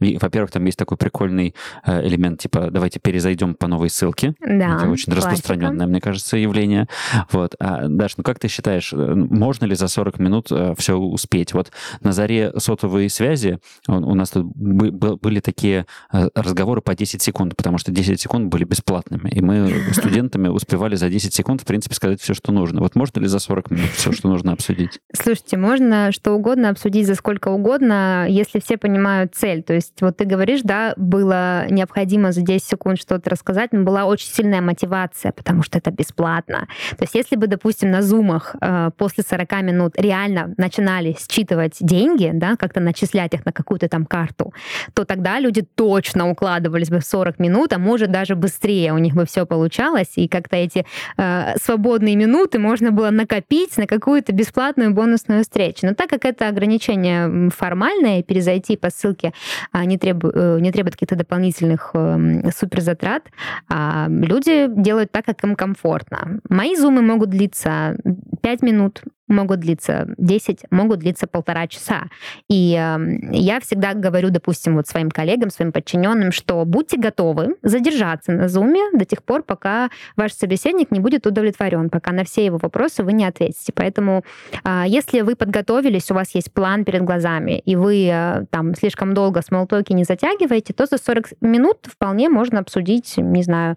И, 0.00 0.18
во-первых, 0.18 0.50
там 0.50 0.64
есть 0.64 0.78
такой 0.78 0.96
прикольный 0.96 1.54
э, 1.84 2.03
элемент, 2.04 2.40
типа, 2.40 2.70
давайте 2.70 3.00
перезайдем 3.00 3.54
по 3.54 3.66
новой 3.66 3.90
ссылке. 3.90 4.34
Да, 4.40 4.76
Это 4.76 4.88
очень 4.88 5.12
классика. 5.12 5.30
распространенное, 5.30 5.86
мне 5.86 6.00
кажется, 6.00 6.36
явление. 6.36 6.86
Вот. 7.32 7.54
А, 7.58 7.88
Даш, 7.88 8.16
ну 8.16 8.24
как 8.24 8.38
ты 8.38 8.48
считаешь, 8.48 8.92
э, 8.92 8.96
можно 8.96 9.64
ли 9.64 9.74
за 9.74 9.88
40 9.88 10.18
минут 10.18 10.48
э, 10.50 10.74
все 10.76 10.96
успеть? 10.96 11.54
Вот 11.54 11.70
на 12.02 12.12
заре 12.12 12.52
сотовой 12.58 13.08
связи 13.10 13.58
у 13.88 14.14
нас 14.14 14.30
тут 14.30 14.46
были 14.54 15.40
такие 15.40 15.86
разговоры 16.10 16.80
по 16.80 16.94
10 16.94 17.22
секунд, 17.22 17.56
потому 17.56 17.78
что 17.78 17.92
10 17.92 18.20
секунд 18.20 18.48
были 18.50 18.64
бесплатными, 18.64 19.30
и 19.30 19.40
мы 19.40 19.72
студентами 19.92 20.48
успевали 20.48 20.96
за 20.96 21.08
10 21.08 21.32
секунд, 21.32 21.62
в 21.62 21.64
принципе, 21.64 21.94
сказать 21.94 22.20
все, 22.20 22.34
что 22.34 22.52
нужно. 22.52 22.80
Вот 22.80 22.94
можно 22.94 23.20
ли 23.20 23.26
за 23.26 23.38
40 23.38 23.70
минут 23.70 23.90
все, 23.90 24.12
что 24.12 24.28
нужно 24.28 24.52
обсудить? 24.52 25.00
Слушайте, 25.12 25.56
можно 25.56 26.12
что 26.12 26.32
угодно 26.32 26.70
обсудить 26.70 27.06
за 27.06 27.14
сколько 27.14 27.48
угодно, 27.48 28.26
если 28.28 28.60
все 28.60 28.76
понимают 28.76 29.34
цель. 29.34 29.62
То 29.62 29.72
есть 29.74 30.00
вот 30.00 30.16
ты 30.16 30.24
говоришь, 30.24 30.60
да, 30.62 30.94
было 30.96 31.66
необходимо 31.70 31.83
за 32.32 32.40
10 32.42 32.64
секунд 32.64 33.00
что-то 33.00 33.30
рассказать, 33.30 33.72
но 33.72 33.82
была 33.82 34.04
очень 34.04 34.28
сильная 34.28 34.60
мотивация, 34.60 35.32
потому 35.32 35.62
что 35.62 35.78
это 35.78 35.90
бесплатно. 35.90 36.68
То 36.90 37.02
есть 37.04 37.14
если 37.14 37.36
бы, 37.36 37.46
допустим, 37.46 37.90
на 37.90 38.02
зумах 38.02 38.56
э, 38.60 38.90
после 38.96 39.24
40 39.24 39.62
минут 39.62 39.92
реально 39.96 40.54
начинали 40.56 41.16
считывать 41.18 41.76
деньги, 41.80 42.30
да, 42.32 42.56
как-то 42.56 42.80
начислять 42.80 43.34
их 43.34 43.44
на 43.46 43.52
какую-то 43.52 43.88
там 43.88 44.06
карту, 44.06 44.52
то 44.94 45.04
тогда 45.04 45.40
люди 45.40 45.62
точно 45.74 46.30
укладывались 46.30 46.90
бы 46.90 46.98
в 46.98 47.04
40 47.04 47.38
минут, 47.38 47.72
а 47.72 47.78
может 47.78 48.10
даже 48.10 48.34
быстрее 48.34 48.92
у 48.92 48.98
них 48.98 49.14
бы 49.14 49.24
все 49.26 49.46
получалось, 49.46 50.12
и 50.16 50.28
как-то 50.28 50.56
эти 50.56 50.84
э, 51.16 51.56
свободные 51.62 52.16
минуты 52.16 52.58
можно 52.58 52.90
было 52.90 53.10
накопить 53.10 53.76
на 53.76 53.86
какую-то 53.86 54.32
бесплатную 54.32 54.92
бонусную 54.92 55.42
встречу. 55.42 55.86
Но 55.86 55.94
так 55.94 56.08
как 56.10 56.24
это 56.24 56.48
ограничение 56.48 57.50
формальное, 57.50 58.22
перезайти 58.22 58.76
по 58.76 58.90
ссылке 58.90 59.32
а, 59.72 59.84
не, 59.84 59.98
требует, 59.98 60.34
э, 60.36 60.58
не 60.60 60.72
требует 60.72 60.94
каких-то 60.94 61.16
дополнительных 61.16 61.73
эм, 61.94 62.50
суперзатрат, 62.50 63.30
а 63.68 64.06
люди 64.08 64.68
делают 64.68 65.12
так, 65.12 65.24
как 65.24 65.42
им 65.44 65.56
комфортно. 65.56 66.40
Мои 66.48 66.76
зумы 66.76 67.02
могут 67.02 67.30
длиться 67.30 67.96
5 68.42 68.62
минут, 68.62 69.02
могут 69.28 69.60
длиться 69.60 70.06
10, 70.18 70.66
могут 70.70 71.00
длиться 71.00 71.26
полтора 71.26 71.66
часа. 71.66 72.04
И 72.48 72.74
э, 72.74 72.98
я 73.32 73.60
всегда 73.60 73.94
говорю, 73.94 74.30
допустим, 74.30 74.76
вот 74.76 74.86
своим 74.86 75.10
коллегам, 75.10 75.50
своим 75.50 75.72
подчиненным, 75.72 76.32
что 76.32 76.64
будьте 76.64 76.98
готовы 76.98 77.56
задержаться 77.62 78.32
на 78.32 78.48
зуме 78.48 78.82
до 78.92 79.04
тех 79.04 79.22
пор, 79.22 79.42
пока 79.42 79.90
ваш 80.16 80.32
собеседник 80.32 80.90
не 80.90 81.00
будет 81.00 81.26
удовлетворен, 81.26 81.90
пока 81.90 82.12
на 82.12 82.24
все 82.24 82.44
его 82.44 82.58
вопросы 82.58 83.02
вы 83.02 83.12
не 83.12 83.24
ответите. 83.24 83.72
Поэтому 83.74 84.24
э, 84.64 84.84
если 84.86 85.22
вы 85.22 85.36
подготовились, 85.36 86.10
у 86.10 86.14
вас 86.14 86.34
есть 86.34 86.52
план 86.52 86.84
перед 86.84 87.02
глазами, 87.02 87.58
и 87.58 87.76
вы 87.76 88.08
э, 88.10 88.44
там 88.50 88.74
слишком 88.74 89.14
долго 89.14 89.42
смолтоки 89.42 89.92
не 89.92 90.04
затягиваете, 90.04 90.72
то 90.74 90.86
за 90.86 90.98
40 90.98 91.28
минут 91.40 91.78
вполне 91.86 92.28
можно 92.28 92.58
обсудить, 92.58 93.14
не 93.16 93.42
знаю, 93.42 93.76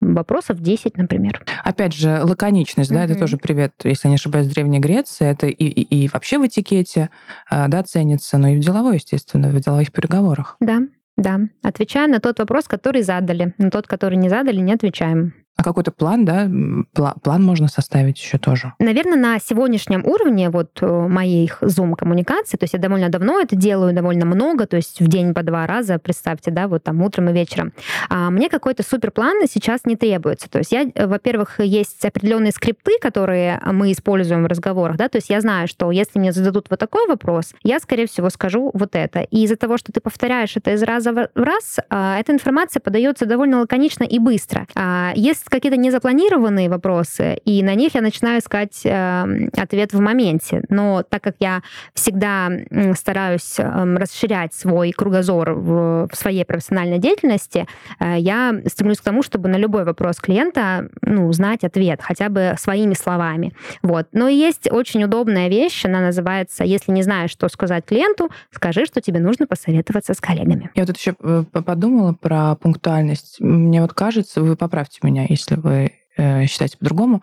вопросов 0.00 0.60
10, 0.60 0.96
например. 0.96 1.44
Опять 1.64 1.94
же, 1.94 2.20
лаконичность, 2.22 2.90
mm-hmm. 2.90 2.94
да, 2.94 3.04
это 3.04 3.14
тоже 3.16 3.36
привет, 3.36 3.72
если 3.84 4.08
не 4.08 4.14
ошибаюсь, 4.14 4.46
Древней 4.48 4.78
Греции. 4.78 5.26
Это 5.26 5.46
и, 5.46 5.64
и, 5.64 6.04
и 6.04 6.08
вообще 6.08 6.38
в 6.38 6.46
этикете, 6.46 7.10
а, 7.50 7.68
да, 7.68 7.82
ценится, 7.82 8.38
но 8.38 8.48
и 8.48 8.56
в 8.56 8.60
деловой, 8.60 8.96
естественно, 8.96 9.48
в 9.48 9.60
деловых 9.60 9.92
переговорах. 9.92 10.56
Да, 10.60 10.80
да. 11.16 11.40
Отвечаем 11.62 12.12
на 12.12 12.20
тот 12.20 12.38
вопрос, 12.38 12.68
который 12.68 13.02
задали. 13.02 13.54
На 13.58 13.70
тот, 13.70 13.86
который 13.86 14.16
не 14.16 14.28
задали, 14.28 14.60
не 14.60 14.72
отвечаем. 14.72 15.34
А 15.58 15.64
какой-то 15.64 15.90
план, 15.90 16.24
да, 16.24 16.48
план 16.94 17.42
можно 17.42 17.66
составить 17.66 18.16
еще 18.20 18.38
тоже? 18.38 18.74
Наверное, 18.78 19.16
на 19.18 19.40
сегодняшнем 19.40 20.06
уровне 20.06 20.50
вот 20.50 20.78
э, 20.80 20.86
моих 20.86 21.60
Zoom-коммуникаций, 21.64 22.56
то 22.56 22.62
есть 22.62 22.74
я 22.74 22.78
довольно 22.78 23.08
давно 23.08 23.40
это 23.40 23.56
делаю, 23.56 23.92
довольно 23.92 24.24
много, 24.24 24.68
то 24.68 24.76
есть 24.76 25.00
в 25.00 25.08
день 25.08 25.34
по 25.34 25.42
два 25.42 25.66
раза, 25.66 25.98
представьте, 25.98 26.52
да, 26.52 26.68
вот 26.68 26.84
там 26.84 27.02
утром 27.02 27.30
и 27.30 27.32
вечером. 27.32 27.72
А 28.08 28.30
мне 28.30 28.48
какой-то 28.48 28.84
суперплан 28.84 29.48
сейчас 29.50 29.80
не 29.84 29.96
требуется. 29.96 30.48
То 30.48 30.58
есть 30.58 30.70
я, 30.70 30.86
э, 30.94 31.06
во-первых, 31.08 31.58
есть 31.58 32.04
определенные 32.04 32.52
скрипты, 32.52 32.92
которые 33.00 33.60
мы 33.66 33.90
используем 33.90 34.44
в 34.44 34.46
разговорах, 34.46 34.96
да, 34.96 35.08
то 35.08 35.18
есть 35.18 35.28
я 35.28 35.40
знаю, 35.40 35.66
что 35.66 35.90
если 35.90 36.20
мне 36.20 36.30
зададут 36.30 36.68
вот 36.70 36.78
такой 36.78 37.08
вопрос, 37.08 37.52
я, 37.64 37.80
скорее 37.80 38.06
всего, 38.06 38.30
скажу 38.30 38.70
вот 38.74 38.94
это. 38.94 39.22
И 39.22 39.42
из-за 39.42 39.56
того, 39.56 39.76
что 39.76 39.90
ты 39.90 40.00
повторяешь 40.00 40.56
это 40.56 40.74
из 40.74 40.84
раза 40.84 41.12
в 41.12 41.28
раз, 41.34 41.78
а, 41.90 42.16
эта 42.20 42.30
информация 42.30 42.80
подается 42.80 43.26
довольно 43.26 43.58
лаконично 43.58 44.04
и 44.04 44.20
быстро. 44.20 44.68
А, 44.76 45.10
если 45.16 45.47
какие-то 45.48 45.78
незапланированные 45.78 46.68
вопросы, 46.68 47.38
и 47.44 47.62
на 47.62 47.74
них 47.74 47.94
я 47.94 48.00
начинаю 48.00 48.40
искать 48.40 48.80
э, 48.84 49.48
ответ 49.56 49.92
в 49.92 50.00
моменте. 50.00 50.62
Но 50.68 51.02
так 51.02 51.22
как 51.22 51.36
я 51.40 51.62
всегда 51.94 52.50
стараюсь 52.96 53.58
э, 53.58 53.96
расширять 53.96 54.54
свой 54.54 54.92
кругозор 54.92 55.52
в, 55.52 56.08
в 56.10 56.16
своей 56.16 56.44
профессиональной 56.44 56.98
деятельности, 56.98 57.66
э, 58.00 58.16
я 58.18 58.54
стремлюсь 58.66 58.98
к 58.98 59.04
тому, 59.04 59.22
чтобы 59.22 59.48
на 59.48 59.56
любой 59.56 59.84
вопрос 59.84 60.16
клиента 60.16 60.88
ну, 61.02 61.32
знать 61.32 61.64
ответ 61.64 62.00
хотя 62.02 62.28
бы 62.28 62.54
своими 62.58 62.94
словами. 62.94 63.52
Вот. 63.82 64.08
Но 64.12 64.28
есть 64.28 64.70
очень 64.70 65.04
удобная 65.04 65.48
вещь, 65.48 65.84
она 65.84 66.00
называется 66.00 66.64
«Если 66.64 66.92
не 66.92 67.02
знаешь, 67.02 67.30
что 67.30 67.48
сказать 67.48 67.84
клиенту, 67.84 68.30
скажи, 68.52 68.86
что 68.86 69.00
тебе 69.00 69.20
нужно 69.20 69.46
посоветоваться 69.46 70.14
с 70.14 70.20
коллегами». 70.20 70.70
Я 70.74 70.84
вот 70.84 70.96
еще 70.96 71.14
э, 71.20 71.44
подумала 71.52 72.12
про 72.12 72.54
пунктуальность. 72.56 73.40
Мне 73.40 73.82
вот 73.82 73.92
кажется, 73.92 74.40
вы 74.40 74.56
поправьте 74.56 74.98
меня, 75.02 75.26
если 75.38 75.54
вы 75.54 75.92
э, 76.16 76.46
считаете 76.46 76.76
по-другому, 76.78 77.22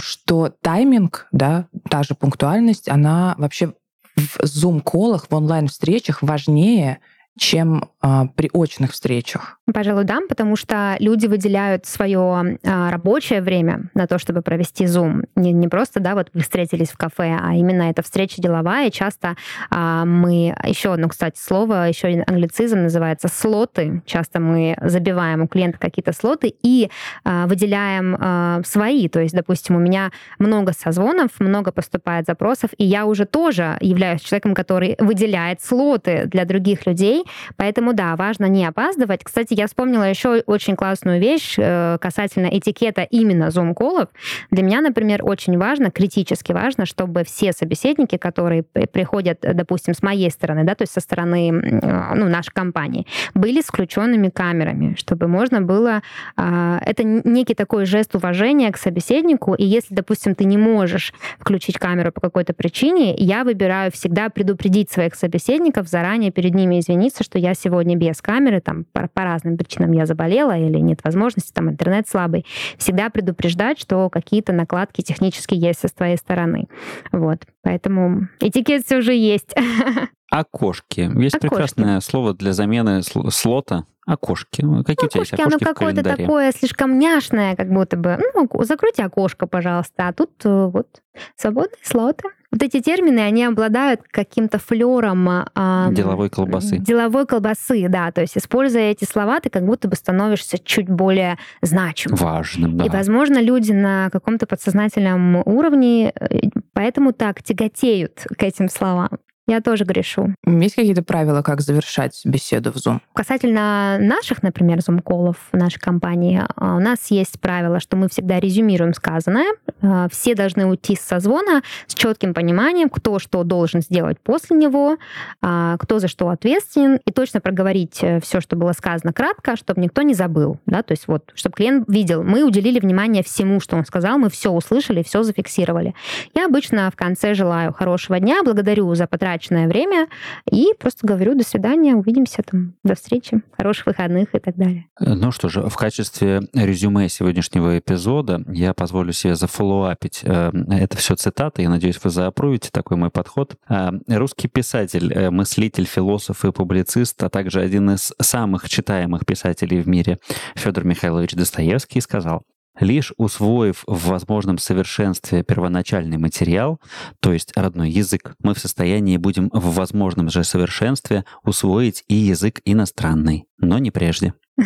что 0.00 0.48
тайминг, 0.62 1.26
да, 1.32 1.66
та 1.90 2.02
же 2.02 2.14
пунктуальность, 2.14 2.88
она 2.88 3.34
вообще 3.38 3.74
в 4.16 4.44
зум-колах, 4.46 5.26
в 5.28 5.34
онлайн-встречах 5.34 6.22
важнее, 6.22 6.98
чем 7.38 7.90
при 8.00 8.50
очных 8.52 8.92
встречах? 8.92 9.58
Пожалуй, 9.72 10.04
да, 10.04 10.20
потому 10.28 10.56
что 10.56 10.96
люди 10.98 11.26
выделяют 11.26 11.84
свое 11.86 12.58
а, 12.64 12.90
рабочее 12.90 13.42
время 13.42 13.90
на 13.94 14.06
то, 14.06 14.18
чтобы 14.18 14.42
провести 14.42 14.84
Zoom. 14.84 15.24
Не, 15.36 15.52
не 15.52 15.68
просто, 15.68 16.00
да, 16.00 16.14
вот 16.14 16.30
вы 16.32 16.40
встретились 16.40 16.90
в 16.90 16.96
кафе, 16.96 17.38
а 17.40 17.54
именно 17.54 17.82
эта 17.82 18.02
встреча 18.02 18.40
деловая. 18.40 18.90
Часто 18.90 19.36
а, 19.70 20.04
мы, 20.04 20.56
еще 20.64 20.94
одно, 20.94 21.08
кстати, 21.08 21.38
слово, 21.38 21.88
еще 21.88 22.08
один 22.08 22.24
англицизм 22.26 22.82
называется 22.82 23.28
слоты. 23.28 24.02
Часто 24.06 24.40
мы 24.40 24.76
забиваем 24.80 25.42
у 25.42 25.48
клиента 25.48 25.78
какие-то 25.78 26.12
слоты 26.12 26.54
и 26.62 26.90
а, 27.24 27.46
выделяем 27.46 28.16
а, 28.18 28.60
свои. 28.64 29.08
То 29.08 29.20
есть, 29.20 29.34
допустим, 29.34 29.76
у 29.76 29.80
меня 29.80 30.10
много 30.38 30.72
созвонов, 30.72 31.30
много 31.40 31.72
поступает 31.72 32.26
запросов, 32.26 32.70
и 32.78 32.84
я 32.84 33.06
уже 33.06 33.26
тоже 33.26 33.76
являюсь 33.80 34.22
человеком, 34.22 34.54
который 34.54 34.96
выделяет 34.98 35.60
слоты 35.62 36.26
для 36.26 36.44
других 36.44 36.86
людей. 36.86 37.24
Поэтому, 37.56 37.92
да, 37.98 38.14
важно 38.14 38.44
не 38.44 38.64
опаздывать. 38.64 39.24
Кстати, 39.24 39.54
я 39.54 39.66
вспомнила 39.66 40.04
еще 40.04 40.40
очень 40.46 40.76
классную 40.76 41.20
вещь 41.20 41.56
э, 41.58 41.98
касательно 42.00 42.46
этикета 42.46 43.02
именно 43.02 43.50
зум-колов. 43.50 44.08
Для 44.52 44.62
меня, 44.62 44.80
например, 44.80 45.24
очень 45.24 45.58
важно, 45.58 45.90
критически 45.90 46.52
важно, 46.52 46.86
чтобы 46.86 47.24
все 47.24 47.52
собеседники, 47.52 48.16
которые 48.16 48.62
приходят, 48.62 49.40
допустим, 49.40 49.94
с 49.94 50.02
моей 50.04 50.30
стороны, 50.30 50.62
да, 50.62 50.76
то 50.76 50.82
есть 50.82 50.92
со 50.92 51.00
стороны 51.00 51.50
ну, 51.50 52.28
нашей 52.28 52.52
компании, 52.52 53.04
были 53.34 53.60
с 53.60 53.64
включенными 53.64 54.28
камерами, 54.28 54.94
чтобы 54.96 55.26
можно 55.26 55.60
было... 55.60 56.02
А, 56.36 56.78
это 56.86 57.02
некий 57.02 57.54
такой 57.54 57.84
жест 57.84 58.14
уважения 58.14 58.70
к 58.70 58.76
собеседнику, 58.76 59.54
и 59.54 59.64
если, 59.64 59.92
допустим, 59.92 60.36
ты 60.36 60.44
не 60.44 60.56
можешь 60.56 61.12
включить 61.40 61.78
камеру 61.78 62.12
по 62.12 62.20
какой-то 62.20 62.52
причине, 62.52 63.16
я 63.16 63.42
выбираю 63.42 63.90
всегда 63.90 64.28
предупредить 64.28 64.88
своих 64.88 65.16
собеседников, 65.16 65.88
заранее 65.88 66.30
перед 66.30 66.54
ними 66.54 66.78
извиниться, 66.78 67.24
что 67.24 67.40
я 67.40 67.54
сегодня 67.54 67.77
без 67.84 68.20
камеры, 68.20 68.60
там, 68.60 68.84
по, 68.92 69.08
по 69.12 69.24
разным 69.24 69.56
причинам 69.56 69.92
я 69.92 70.06
заболела 70.06 70.56
или 70.56 70.78
нет 70.78 71.00
возможности, 71.04 71.52
там, 71.52 71.70
интернет 71.70 72.08
слабый. 72.08 72.46
Всегда 72.76 73.10
предупреждать, 73.10 73.78
что 73.78 74.08
какие-то 74.10 74.52
накладки 74.52 75.02
технически 75.02 75.54
есть 75.54 75.80
со 75.80 75.88
твоей 75.88 76.16
стороны. 76.16 76.68
Вот. 77.12 77.46
Поэтому 77.62 78.28
этикет 78.40 78.84
все 78.84 79.00
же 79.00 79.14
есть. 79.14 79.54
Окошки. 80.30 81.00
Есть 81.00 81.36
окошки. 81.36 81.38
прекрасное 81.40 82.00
слово 82.00 82.34
для 82.34 82.52
замены 82.52 83.02
слота. 83.02 83.86
Окошки. 84.06 84.62
Какие 84.84 85.06
окошки, 85.06 85.06
у 85.06 85.08
тебя 85.08 85.20
есть 85.20 85.32
окошки 85.34 85.64
Оно 85.64 85.74
какое-то 85.74 86.02
такое 86.02 86.52
слишком 86.52 86.98
няшное, 86.98 87.56
как 87.56 87.70
будто 87.70 87.96
бы. 87.96 88.18
Ну, 88.34 88.48
закройте 88.64 89.04
окошко, 89.04 89.46
пожалуйста. 89.46 90.08
А 90.08 90.12
тут 90.12 90.30
э, 90.44 90.66
вот 90.66 91.02
свободные 91.36 91.78
слоты. 91.82 92.28
Вот 92.50 92.62
эти 92.62 92.80
термины, 92.80 93.20
они 93.20 93.44
обладают 93.44 94.00
каким-то 94.10 94.58
флером... 94.58 95.28
А, 95.54 95.90
деловой 95.92 96.30
колбасы. 96.30 96.78
Деловой 96.78 97.26
колбасы, 97.26 97.88
да. 97.88 98.10
То 98.10 98.22
есть, 98.22 98.38
используя 98.38 98.90
эти 98.90 99.04
слова, 99.04 99.40
ты 99.40 99.50
как 99.50 99.66
будто 99.66 99.86
бы 99.86 99.96
становишься 99.96 100.58
чуть 100.58 100.88
более 100.88 101.38
значимым. 101.60 102.16
Важным, 102.16 102.76
да. 102.78 102.86
И, 102.86 102.88
возможно, 102.88 103.38
люди 103.38 103.72
на 103.72 104.08
каком-то 104.10 104.46
подсознательном 104.46 105.42
уровне 105.46 106.12
э, 106.18 106.48
поэтому 106.72 107.12
так 107.12 107.42
тяготеют 107.42 108.24
к 108.36 108.42
этим 108.42 108.70
словам. 108.70 109.10
Я 109.48 109.62
тоже 109.62 109.84
грешу. 109.84 110.34
Есть 110.44 110.74
какие-то 110.74 111.02
правила, 111.02 111.40
как 111.40 111.62
завершать 111.62 112.20
беседу 112.26 112.70
в 112.70 112.76
Zoom? 112.76 113.00
Касательно 113.14 113.96
наших, 113.98 114.42
например, 114.42 114.82
зум-колов 114.82 115.36
в 115.50 115.56
нашей 115.56 115.80
компании, 115.80 116.42
а, 116.54 116.76
у 116.76 116.80
нас 116.80 117.10
есть 117.10 117.40
правило, 117.40 117.80
что 117.80 117.96
мы 117.96 118.10
всегда 118.10 118.40
резюмируем 118.40 118.92
сказанное. 118.92 119.46
А, 119.80 120.08
все 120.10 120.34
должны 120.34 120.66
уйти 120.66 120.96
с 120.96 121.00
созвона 121.00 121.62
с 121.86 121.94
четким 121.94 122.34
пониманием, 122.34 122.90
кто 122.90 123.18
что 123.18 123.42
должен 123.42 123.80
сделать 123.80 124.20
после 124.20 124.54
него, 124.54 124.98
а, 125.40 125.78
кто 125.78 125.98
за 125.98 126.08
что 126.08 126.28
ответственен, 126.28 127.00
и 127.06 127.10
точно 127.10 127.40
проговорить 127.40 128.00
э, 128.02 128.20
все, 128.20 128.42
что 128.42 128.54
было 128.54 128.72
сказано 128.72 129.14
кратко, 129.14 129.56
чтобы 129.56 129.80
никто 129.80 130.02
не 130.02 130.12
забыл. 130.12 130.58
Да? 130.66 130.82
То 130.82 130.92
есть 130.92 131.08
вот, 131.08 131.32
чтобы 131.34 131.56
клиент 131.56 131.88
видел, 131.88 132.22
мы 132.22 132.44
уделили 132.44 132.80
внимание 132.80 133.22
всему, 133.22 133.60
что 133.60 133.76
он 133.76 133.86
сказал, 133.86 134.18
мы 134.18 134.28
все 134.28 134.50
услышали, 134.50 135.02
все 135.02 135.22
зафиксировали. 135.22 135.94
Я 136.34 136.44
обычно 136.44 136.90
в 136.90 136.96
конце 136.96 137.32
желаю 137.32 137.72
хорошего 137.72 138.20
дня, 138.20 138.42
благодарю 138.44 138.94
за 138.94 139.06
потраченное 139.06 139.37
потраченное 139.38 139.68
время 139.68 140.08
и 140.50 140.72
просто 140.78 141.06
говорю 141.06 141.34
до 141.34 141.44
свидания, 141.44 141.94
увидимся 141.94 142.42
там, 142.42 142.74
до 142.82 142.94
встречи, 142.94 143.42
хороших 143.56 143.86
выходных 143.86 144.34
и 144.34 144.38
так 144.38 144.56
далее. 144.56 144.86
Ну 144.98 145.30
что 145.30 145.48
же, 145.48 145.62
в 145.62 145.76
качестве 145.76 146.40
резюме 146.52 147.08
сегодняшнего 147.08 147.78
эпизода 147.78 148.42
я 148.48 148.74
позволю 148.74 149.12
себе 149.12 149.34
зафоллоуапить. 149.34 150.22
Э, 150.24 150.50
это 150.70 150.96
все 150.96 151.14
цитаты, 151.14 151.62
я 151.62 151.70
надеюсь, 151.70 152.00
вы 152.02 152.10
заапрувите 152.10 152.70
такой 152.72 152.96
мой 152.96 153.10
подход. 153.10 153.54
Э, 153.68 153.90
русский 154.08 154.48
писатель, 154.48 155.12
э, 155.12 155.30
мыслитель, 155.30 155.86
философ 155.86 156.44
и 156.44 156.52
публицист, 156.52 157.22
а 157.22 157.28
также 157.28 157.60
один 157.60 157.90
из 157.90 158.12
самых 158.20 158.68
читаемых 158.68 159.24
писателей 159.24 159.80
в 159.80 159.88
мире 159.88 160.18
Федор 160.56 160.84
Михайлович 160.84 161.34
Достоевский 161.34 162.00
сказал, 162.00 162.42
Лишь 162.80 163.12
усвоив 163.16 163.84
в 163.86 164.08
возможном 164.08 164.58
совершенстве 164.58 165.42
первоначальный 165.42 166.18
материал, 166.18 166.80
то 167.20 167.32
есть 167.32 167.52
родной 167.56 167.90
язык, 167.90 168.34
мы 168.42 168.54
в 168.54 168.58
состоянии 168.58 169.16
будем 169.16 169.50
в 169.52 169.74
возможном 169.74 170.30
же 170.30 170.44
совершенстве 170.44 171.24
усвоить 171.44 172.04
и 172.08 172.14
язык 172.14 172.60
иностранный, 172.64 173.46
но 173.58 173.78
не 173.78 173.90
прежде. 173.90 174.34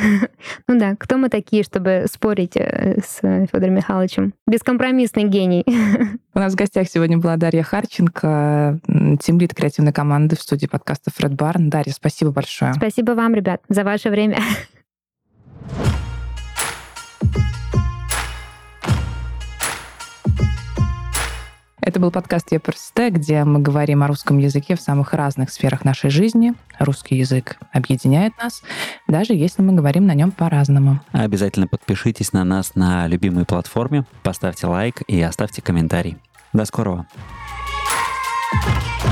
Ну 0.68 0.78
да, 0.78 0.96
кто 0.98 1.18
мы 1.18 1.28
такие, 1.28 1.62
чтобы 1.62 2.06
спорить 2.10 2.56
э, 2.56 3.00
с 3.00 3.20
Федором 3.20 3.74
Михайловичем? 3.74 4.34
Бескомпромиссный 4.46 5.24
гений. 5.24 5.64
У 6.34 6.38
нас 6.38 6.54
в 6.54 6.56
гостях 6.56 6.88
сегодня 6.88 7.18
была 7.18 7.36
Дарья 7.36 7.62
Харченко, 7.62 8.80
тимлит 9.20 9.54
креативной 9.54 9.92
команды 9.92 10.36
в 10.36 10.40
студии 10.40 10.66
подкаста 10.66 11.10
Фред 11.14 11.34
Барн. 11.34 11.68
Дарья, 11.68 11.92
спасибо 11.92 12.30
большое. 12.30 12.74
Спасибо 12.74 13.12
вам, 13.12 13.34
ребят, 13.34 13.62
за 13.68 13.84
ваше 13.84 14.10
время. 14.10 14.38
Это 21.84 21.98
был 21.98 22.12
подкаст 22.12 22.52
«Я 22.52 22.60
просто, 22.60 23.10
где 23.10 23.42
мы 23.42 23.58
говорим 23.58 24.04
о 24.04 24.06
русском 24.06 24.38
языке 24.38 24.76
в 24.76 24.80
самых 24.80 25.12
разных 25.14 25.50
сферах 25.50 25.84
нашей 25.84 26.10
жизни. 26.10 26.54
Русский 26.78 27.16
язык 27.16 27.58
объединяет 27.72 28.38
нас, 28.40 28.62
даже 29.08 29.34
если 29.34 29.62
мы 29.62 29.72
говорим 29.72 30.06
на 30.06 30.14
нем 30.14 30.30
по-разному. 30.30 31.00
Обязательно 31.10 31.66
подпишитесь 31.66 32.32
на 32.32 32.44
нас 32.44 32.76
на 32.76 33.08
любимой 33.08 33.44
платформе, 33.46 34.04
поставьте 34.22 34.68
лайк 34.68 35.02
и 35.08 35.20
оставьте 35.20 35.60
комментарий. 35.60 36.18
До 36.52 36.64
скорого! 36.64 37.06
thank 38.54 39.06
you 39.06 39.11